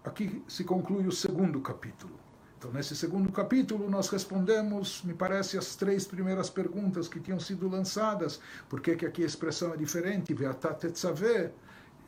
[0.08, 2.14] Aqui se conclui o segundo capítulo.
[2.58, 7.68] Então, nesse segundo capítulo, nós respondemos, me parece, as três primeiras perguntas que tinham sido
[7.68, 8.40] lançadas.
[8.70, 10.34] Por que, que aqui a expressão é diferente?
[10.34, 11.52] Veatá tetzaveh,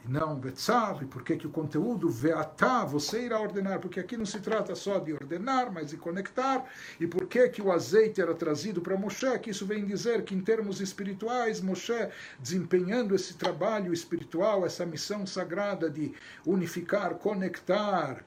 [0.06, 1.04] e não vetzav.
[1.04, 3.80] E por que, que o conteúdo veatá, você irá ordenar?
[3.80, 6.66] Porque aqui não se trata só de ordenar, mas de conectar.
[7.00, 9.40] E por que, que o azeite era trazido para Moshe?
[9.40, 15.26] Que isso vem dizer que, em termos espirituais, Moshe, desempenhando esse trabalho espiritual, essa missão
[15.26, 16.14] sagrada de
[16.46, 18.24] unificar, conectar,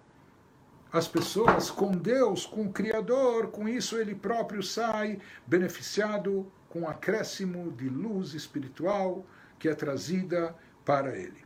[0.92, 6.88] as pessoas com Deus, com o Criador, com isso ele próprio sai beneficiado com um
[6.88, 9.24] acréscimo de luz espiritual
[9.58, 10.54] que é trazida
[10.84, 11.41] para ele.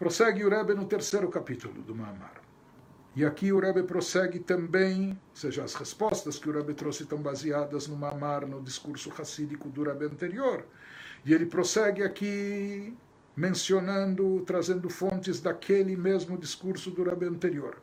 [0.00, 2.40] Prossegue o Rebbe no terceiro capítulo do Mahamar.
[3.14, 7.18] E aqui o Rebbe prossegue também, ou seja, as respostas que o Rebbe trouxe estão
[7.18, 10.64] baseadas no Mamar, no discurso racídico do Rebbe anterior.
[11.22, 12.96] E ele prossegue aqui
[13.36, 17.76] mencionando, trazendo fontes daquele mesmo discurso do Rebbe anterior.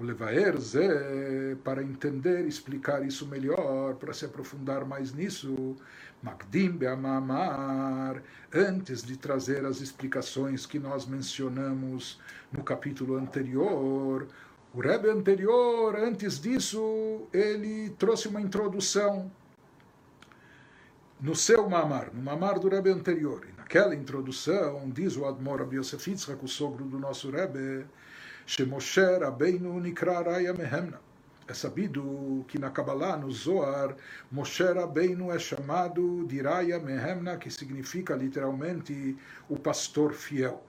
[0.00, 5.76] O Levaer Zé, para entender, explicar isso melhor, para se aprofundar mais nisso,
[6.26, 8.20] Magdim Be'amamar,
[8.52, 12.20] antes de trazer as explicações que nós mencionamos
[12.50, 14.26] no capítulo anterior,
[14.74, 19.30] o Rebbe anterior, antes disso, ele trouxe uma introdução
[21.20, 23.46] no seu mamar, no mamar do Rebbe anterior.
[23.48, 27.86] E naquela introdução, diz o Admor Yitzhak, o sogro do nosso Rebbe,
[28.44, 31.00] Shemoshe Rabbeinu Nikra Raya Mehemna.
[31.48, 33.96] É sabido que na Kabbalah, no Zohar,
[34.32, 39.16] Moshe Rabbeinu é chamado de Raya Mehemna, que significa literalmente
[39.48, 40.64] o pastor fiel.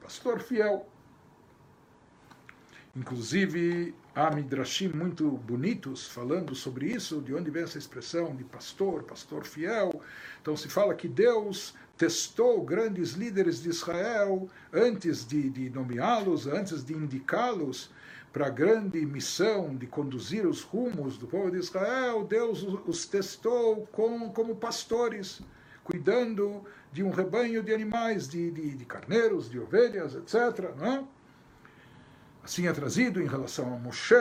[0.00, 0.86] Pastor fiel.
[2.94, 9.02] Inclusive, há midrashim muito bonitos falando sobre isso, de onde vem essa expressão de pastor,
[9.02, 10.00] pastor fiel.
[10.40, 16.84] Então se fala que Deus testou grandes líderes de Israel antes de, de nomeá-los, antes
[16.84, 17.90] de indicá-los
[18.32, 23.86] para a grande missão de conduzir os rumos do povo de Israel, Deus os testou
[23.92, 25.42] com, como pastores,
[25.84, 30.74] cuidando de um rebanho de animais, de, de, de carneiros, de ovelhas, etc.
[30.76, 31.04] Não é?
[32.42, 34.14] Assim é trazido em relação a Moshe,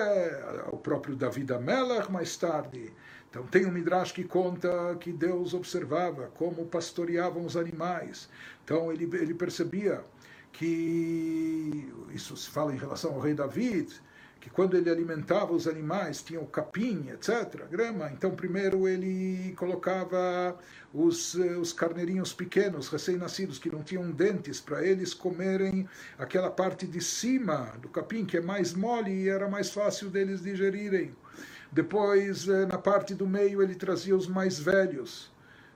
[0.66, 2.94] ao próprio David Amelech mais tarde.
[3.30, 8.30] Então tem um Midrash que conta que Deus observava como pastoreavam os animais.
[8.64, 10.04] Então ele, ele percebia
[10.52, 14.02] que, isso se fala em relação ao rei David,
[14.42, 20.58] que quando ele alimentava os animais, tinha o capim, etc., grama, então primeiro ele colocava
[20.92, 25.88] os, eh, os carneirinhos pequenos, recém-nascidos, que não tinham dentes, para eles comerem
[26.18, 30.42] aquela parte de cima do capim, que é mais mole e era mais fácil deles
[30.42, 31.16] digerirem.
[31.72, 35.31] Depois, eh, na parte do meio, ele trazia os mais velhos,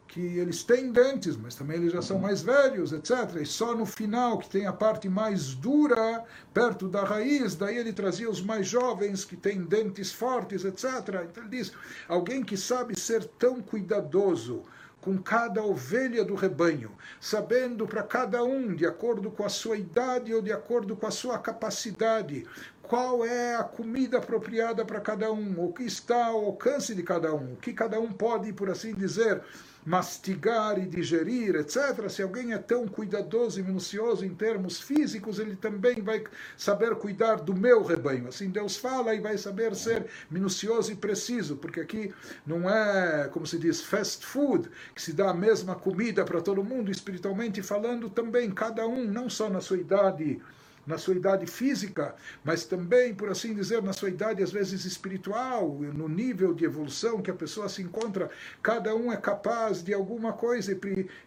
[0.07, 3.41] que eles têm dentes, mas também eles já são mais velhos, etc.
[3.41, 7.91] E só no final, que tem a parte mais dura, perto da raiz, daí ele
[7.91, 10.85] trazia os mais jovens, que têm dentes fortes, etc.
[11.29, 11.71] Então ele diz:
[12.07, 14.63] alguém que sabe ser tão cuidadoso
[15.01, 16.91] com cada ovelha do rebanho,
[17.21, 21.11] sabendo para cada um, de acordo com a sua idade ou de acordo com a
[21.11, 22.43] sua capacidade,
[22.81, 27.35] qual é a comida apropriada para cada um, o que está ao alcance de cada
[27.35, 29.43] um, o que cada um pode, por assim dizer,
[29.85, 32.09] mastigar e digerir, etc.
[32.09, 36.23] Se alguém é tão cuidadoso e minucioso em termos físicos, ele também vai
[36.57, 38.27] saber cuidar do meu rebanho.
[38.27, 42.11] Assim Deus fala e vai saber ser minucioso e preciso, porque aqui
[42.45, 46.63] não é, como se diz, fast food, que se dá a mesma comida para todo
[46.63, 50.41] mundo, espiritualmente falando também, cada um, não só na sua idade
[50.85, 55.69] na sua idade física, mas também, por assim dizer, na sua idade às vezes espiritual,
[55.93, 58.29] no nível de evolução que a pessoa se encontra,
[58.61, 60.77] cada um é capaz de alguma coisa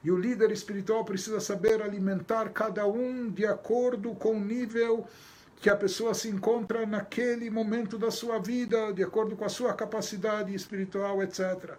[0.05, 5.07] e, o líder espiritual precisa saber alimentar cada um de acordo com o nível
[5.61, 9.75] que a pessoa se encontra naquele momento da sua vida, de acordo com a sua
[9.75, 11.75] capacidade espiritual, etc.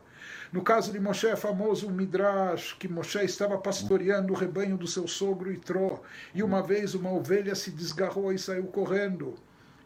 [0.51, 4.87] No caso de Moshe é famoso o Midrash, que Moshe estava pastoreando o rebanho do
[4.87, 6.01] seu sogro Itró,
[6.33, 9.35] e uma vez uma ovelha se desgarrou e saiu correndo.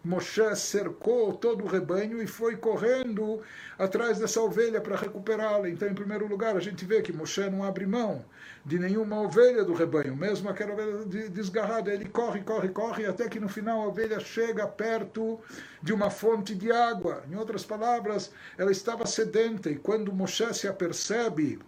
[0.04, 3.42] Moshe cercou todo o rebanho e foi correndo
[3.80, 5.70] atrás dessa ovelha para recuperá-la.
[5.70, 8.26] Então, em primeiro lugar, a gente vê que Moshe não abre mão
[8.66, 11.94] de nenhuma ovelha do rebanho, mesmo aquela ovelha desgarrada.
[11.94, 15.40] Ele corre, corre, corre, até que no final a ovelha chega perto
[15.82, 17.24] de uma fonte de água.
[17.30, 21.60] Em outras palavras, ela estava sedenta e quando Moshe se apercebe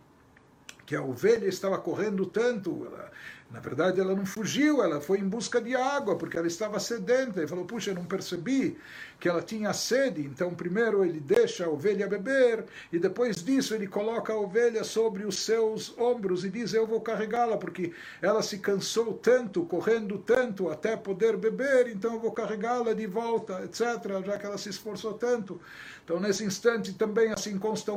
[0.85, 3.11] que a ovelha estava correndo tanto, ela
[3.51, 7.39] na verdade, ela não fugiu, ela foi em busca de água, porque ela estava sedenta.
[7.39, 8.77] Ele falou: Puxa, eu não percebi
[9.19, 10.21] que ela tinha sede.
[10.21, 15.25] Então, primeiro ele deixa a ovelha beber, e depois disso ele coloca a ovelha sobre
[15.25, 20.69] os seus ombros e diz: Eu vou carregá-la, porque ela se cansou tanto, correndo tanto,
[20.69, 25.13] até poder beber, então eu vou carregá-la de volta, etc., já que ela se esforçou
[25.13, 25.59] tanto.
[26.03, 27.91] Então, nesse instante, também assim consta,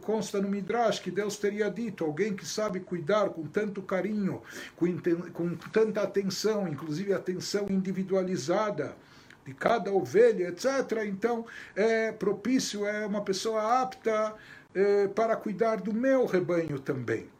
[0.00, 4.42] consta no Midrash que Deus teria dito: alguém que sabe cuidar com tanto carinho,
[4.76, 4.86] com,
[5.32, 8.96] com tanta atenção, inclusive atenção individualizada
[9.48, 11.04] de cada ovelha, etc.
[11.06, 14.34] Então, é propício, é uma pessoa apta
[14.74, 17.30] é, para cuidar do meu rebanho também.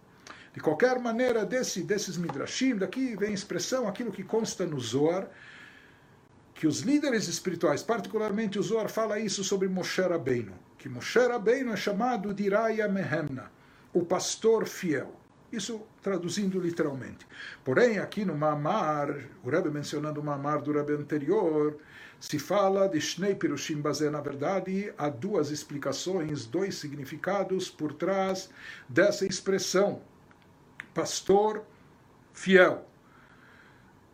[0.54, 5.28] De qualquer maneira, desse, desses midrashim, daqui vem a expressão, aquilo que consta no Zohar,
[6.54, 11.74] que os líderes espirituais, particularmente o Zohar fala isso sobre Moshe Rabbeinu, que Moshe Rabbeinu
[11.74, 13.52] é chamado de Raya Mehemna,
[13.92, 15.17] o pastor fiel.
[15.50, 17.26] Isso traduzindo literalmente.
[17.64, 21.78] Porém, aqui no Mamar, o Rebbe mencionando o Mamar do Rebbe anterior,
[22.20, 24.10] se fala de Shnei Pirushim Bazé.
[24.10, 28.50] Na verdade, há duas explicações, dois significados por trás
[28.88, 30.02] dessa expressão.
[30.92, 31.64] Pastor
[32.32, 32.86] fiel.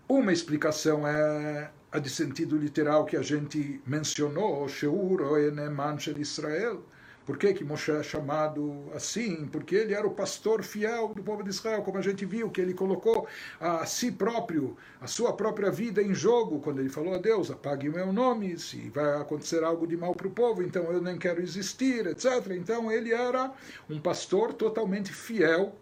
[0.08, 6.82] Uma explicação é a de sentido literal que a gente mencionou, Sheur Oeneman Shel Israel.
[7.26, 9.46] Por que, que Moshe é chamado assim?
[9.46, 12.60] Porque ele era o pastor fiel do povo de Israel, como a gente viu, que
[12.60, 13.26] ele colocou
[13.58, 17.88] a si próprio, a sua própria vida em jogo, quando ele falou a Deus: apague
[17.88, 21.16] o meu nome, se vai acontecer algo de mal para o povo, então eu nem
[21.16, 22.50] quero existir, etc.
[22.50, 23.50] Então ele era
[23.88, 25.74] um pastor totalmente fiel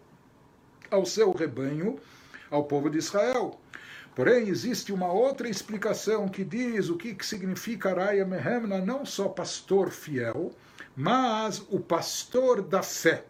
[0.89, 1.99] ao seu rebanho,
[2.49, 3.59] ao povo de Israel.
[4.15, 9.89] Porém, existe uma outra explicação que diz o que, significa Raya Mehemna, não só pastor
[9.89, 10.51] fiel,
[10.95, 13.25] mas o pastor da fé.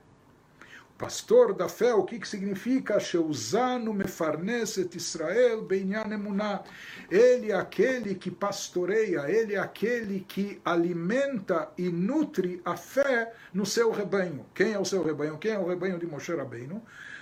[0.95, 2.99] O pastor da fé, o que, que significa?
[2.99, 6.63] Sheuzanu mefarneset Israel emuná.
[7.09, 13.65] Ele é aquele que pastoreia, ele é aquele que alimenta e nutre a fé no
[13.65, 14.45] seu rebanho.
[14.53, 15.37] Quem é o seu rebanho?
[15.37, 16.81] Quem é o rebanho de Moshe Rabbeinu?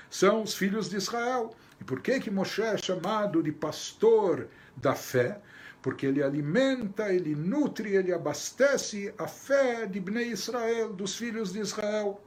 [0.10, 1.56] São os filhos de Israel.
[1.80, 5.40] E por que que Moshe é chamado de pastor da fé?
[5.82, 11.60] Porque ele alimenta, ele nutre, ele abastece a fé de Bnei Israel, dos filhos de
[11.60, 12.22] Israel.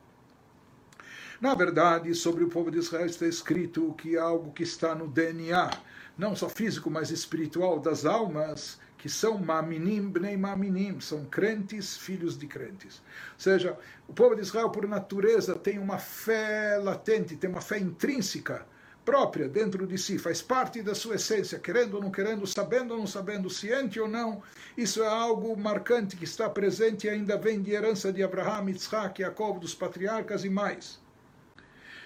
[1.41, 5.71] Na verdade, sobre o povo de Israel está escrito que algo que está no DNA,
[6.17, 12.39] não só físico, mas espiritual das almas, que são maminim, bnei maminim, são crentes, filhos
[12.39, 13.03] de crentes.
[13.35, 13.79] Ou seja,
[14.09, 18.67] o povo de Israel, por natureza, tem uma fé latente, tem uma fé intrínseca
[19.05, 22.99] própria dentro de si, faz parte da sua essência, querendo ou não querendo, sabendo ou
[22.99, 24.43] não sabendo, ciente ou não.
[24.77, 29.23] Isso é algo marcante que está presente e ainda vem de herança de Abraham, Isaac,
[29.23, 30.99] Jacob, dos patriarcas e mais.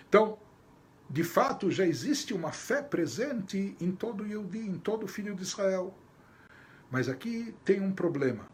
[0.08, 0.38] Então,
[1.08, 5.94] de fato, já existe uma fé presente em todo Yehudi, em todo filho de Israel.
[6.90, 8.46] Mas aqui tem um problema.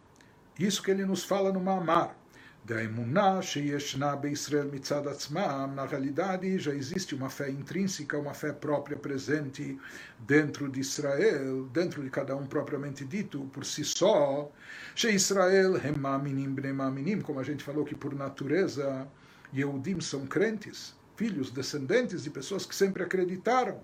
[0.59, 2.17] Isso que ele nos fala no Mamar
[2.65, 8.53] da emuná sheyeshna Israel mitzad atzmam, na realidade já existe uma fé intrínseca, uma fé
[8.53, 9.79] própria presente
[10.21, 14.51] dentro de Israel, dentro de cada um propriamente dito, por si só.
[14.97, 19.07] Israel hemaminim bnemaminim, como a gente falou que por natureza
[19.53, 23.79] Yehudim são crentes, filhos, descendentes de pessoas que sempre acreditaram.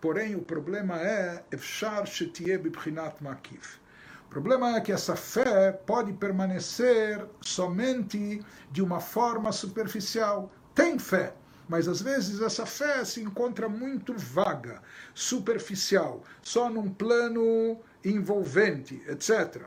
[0.00, 3.82] Porém, o problema é efshar shetie bibchinat makif
[4.26, 10.50] o problema é que essa fé pode permanecer somente de uma forma superficial.
[10.74, 11.34] Tem fé,
[11.68, 14.82] mas às vezes essa fé se encontra muito vaga,
[15.14, 19.62] superficial, só num plano envolvente, etc.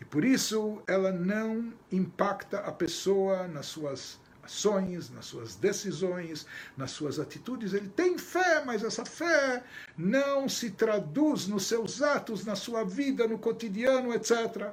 [0.00, 6.92] E por isso ela não impacta a pessoa nas suas ações, nas suas decisões, nas
[6.92, 7.74] suas atitudes.
[7.74, 9.62] Ele tem fé, mas essa fé
[9.98, 14.72] não se traduz nos seus atos, na sua vida, no cotidiano, etc.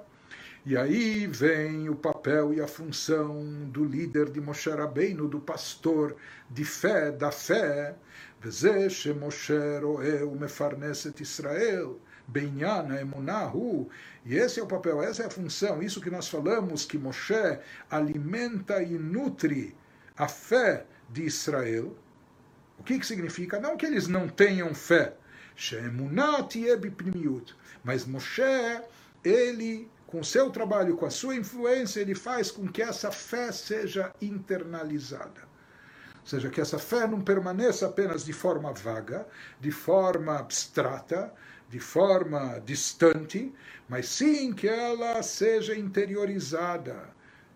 [0.65, 6.15] E aí vem o papel e a função do líder de Moshe Rabbeinu, do pastor
[6.49, 7.95] de fé, da fé.
[9.19, 11.99] Moshe Roeu Mefarneset Israel.
[12.28, 13.89] Benyan, Emunahu.
[14.26, 17.59] E esse é o papel, essa é a função, isso que nós falamos, que Moshe
[17.89, 19.76] alimenta e nutre
[20.17, 21.95] a fé de Israel.
[22.80, 23.59] O que, que significa?
[23.59, 25.15] Não que eles não tenham fé,
[27.84, 28.82] mas Moshe,
[29.24, 34.13] ele, com seu trabalho, com a sua influência, ele faz com que essa fé seja
[34.21, 35.53] internalizada.
[36.21, 39.28] Ou seja, que essa fé não permaneça apenas de forma vaga,
[39.59, 41.34] de forma abstrata,
[41.74, 43.51] de forma distante,
[43.89, 47.09] mas sim que ela seja interiorizada,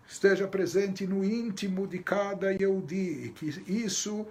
[0.08, 4.26] esteja presente no íntimo de cada Yehudi, e que isso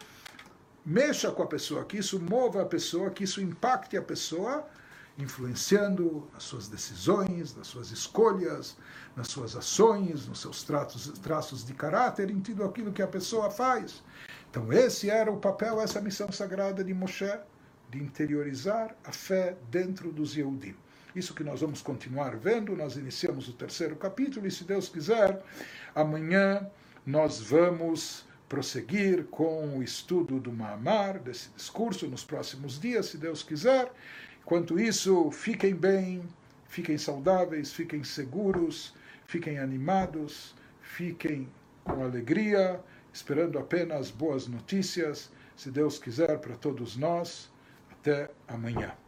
[0.85, 4.67] mexa com a pessoa, que isso mova a pessoa, que isso impacte a pessoa,
[5.17, 8.75] influenciando as suas decisões, nas suas escolhas,
[9.15, 13.49] nas suas ações, nos seus traços, traços de caráter, em tudo aquilo que a pessoa
[13.49, 14.03] faz.
[14.49, 17.39] Então esse era o papel, essa missão sagrada de Moshe
[17.89, 20.75] de interiorizar a fé dentro dos Yehudim.
[21.15, 25.41] Isso que nós vamos continuar vendo, nós iniciamos o terceiro capítulo e, se Deus quiser,
[25.95, 26.69] amanhã
[27.05, 33.41] nós vamos prosseguir com o estudo do Mahamar, desse discurso, nos próximos dias, se Deus
[33.43, 33.91] quiser.
[34.41, 36.23] Enquanto isso, fiquem bem,
[36.67, 38.93] fiquem saudáveis, fiquem seguros,
[39.25, 41.49] fiquem animados, fiquem
[41.83, 42.79] com alegria,
[43.11, 47.49] esperando apenas boas notícias, se Deus quiser, para todos nós.
[48.08, 49.07] Até amanhã.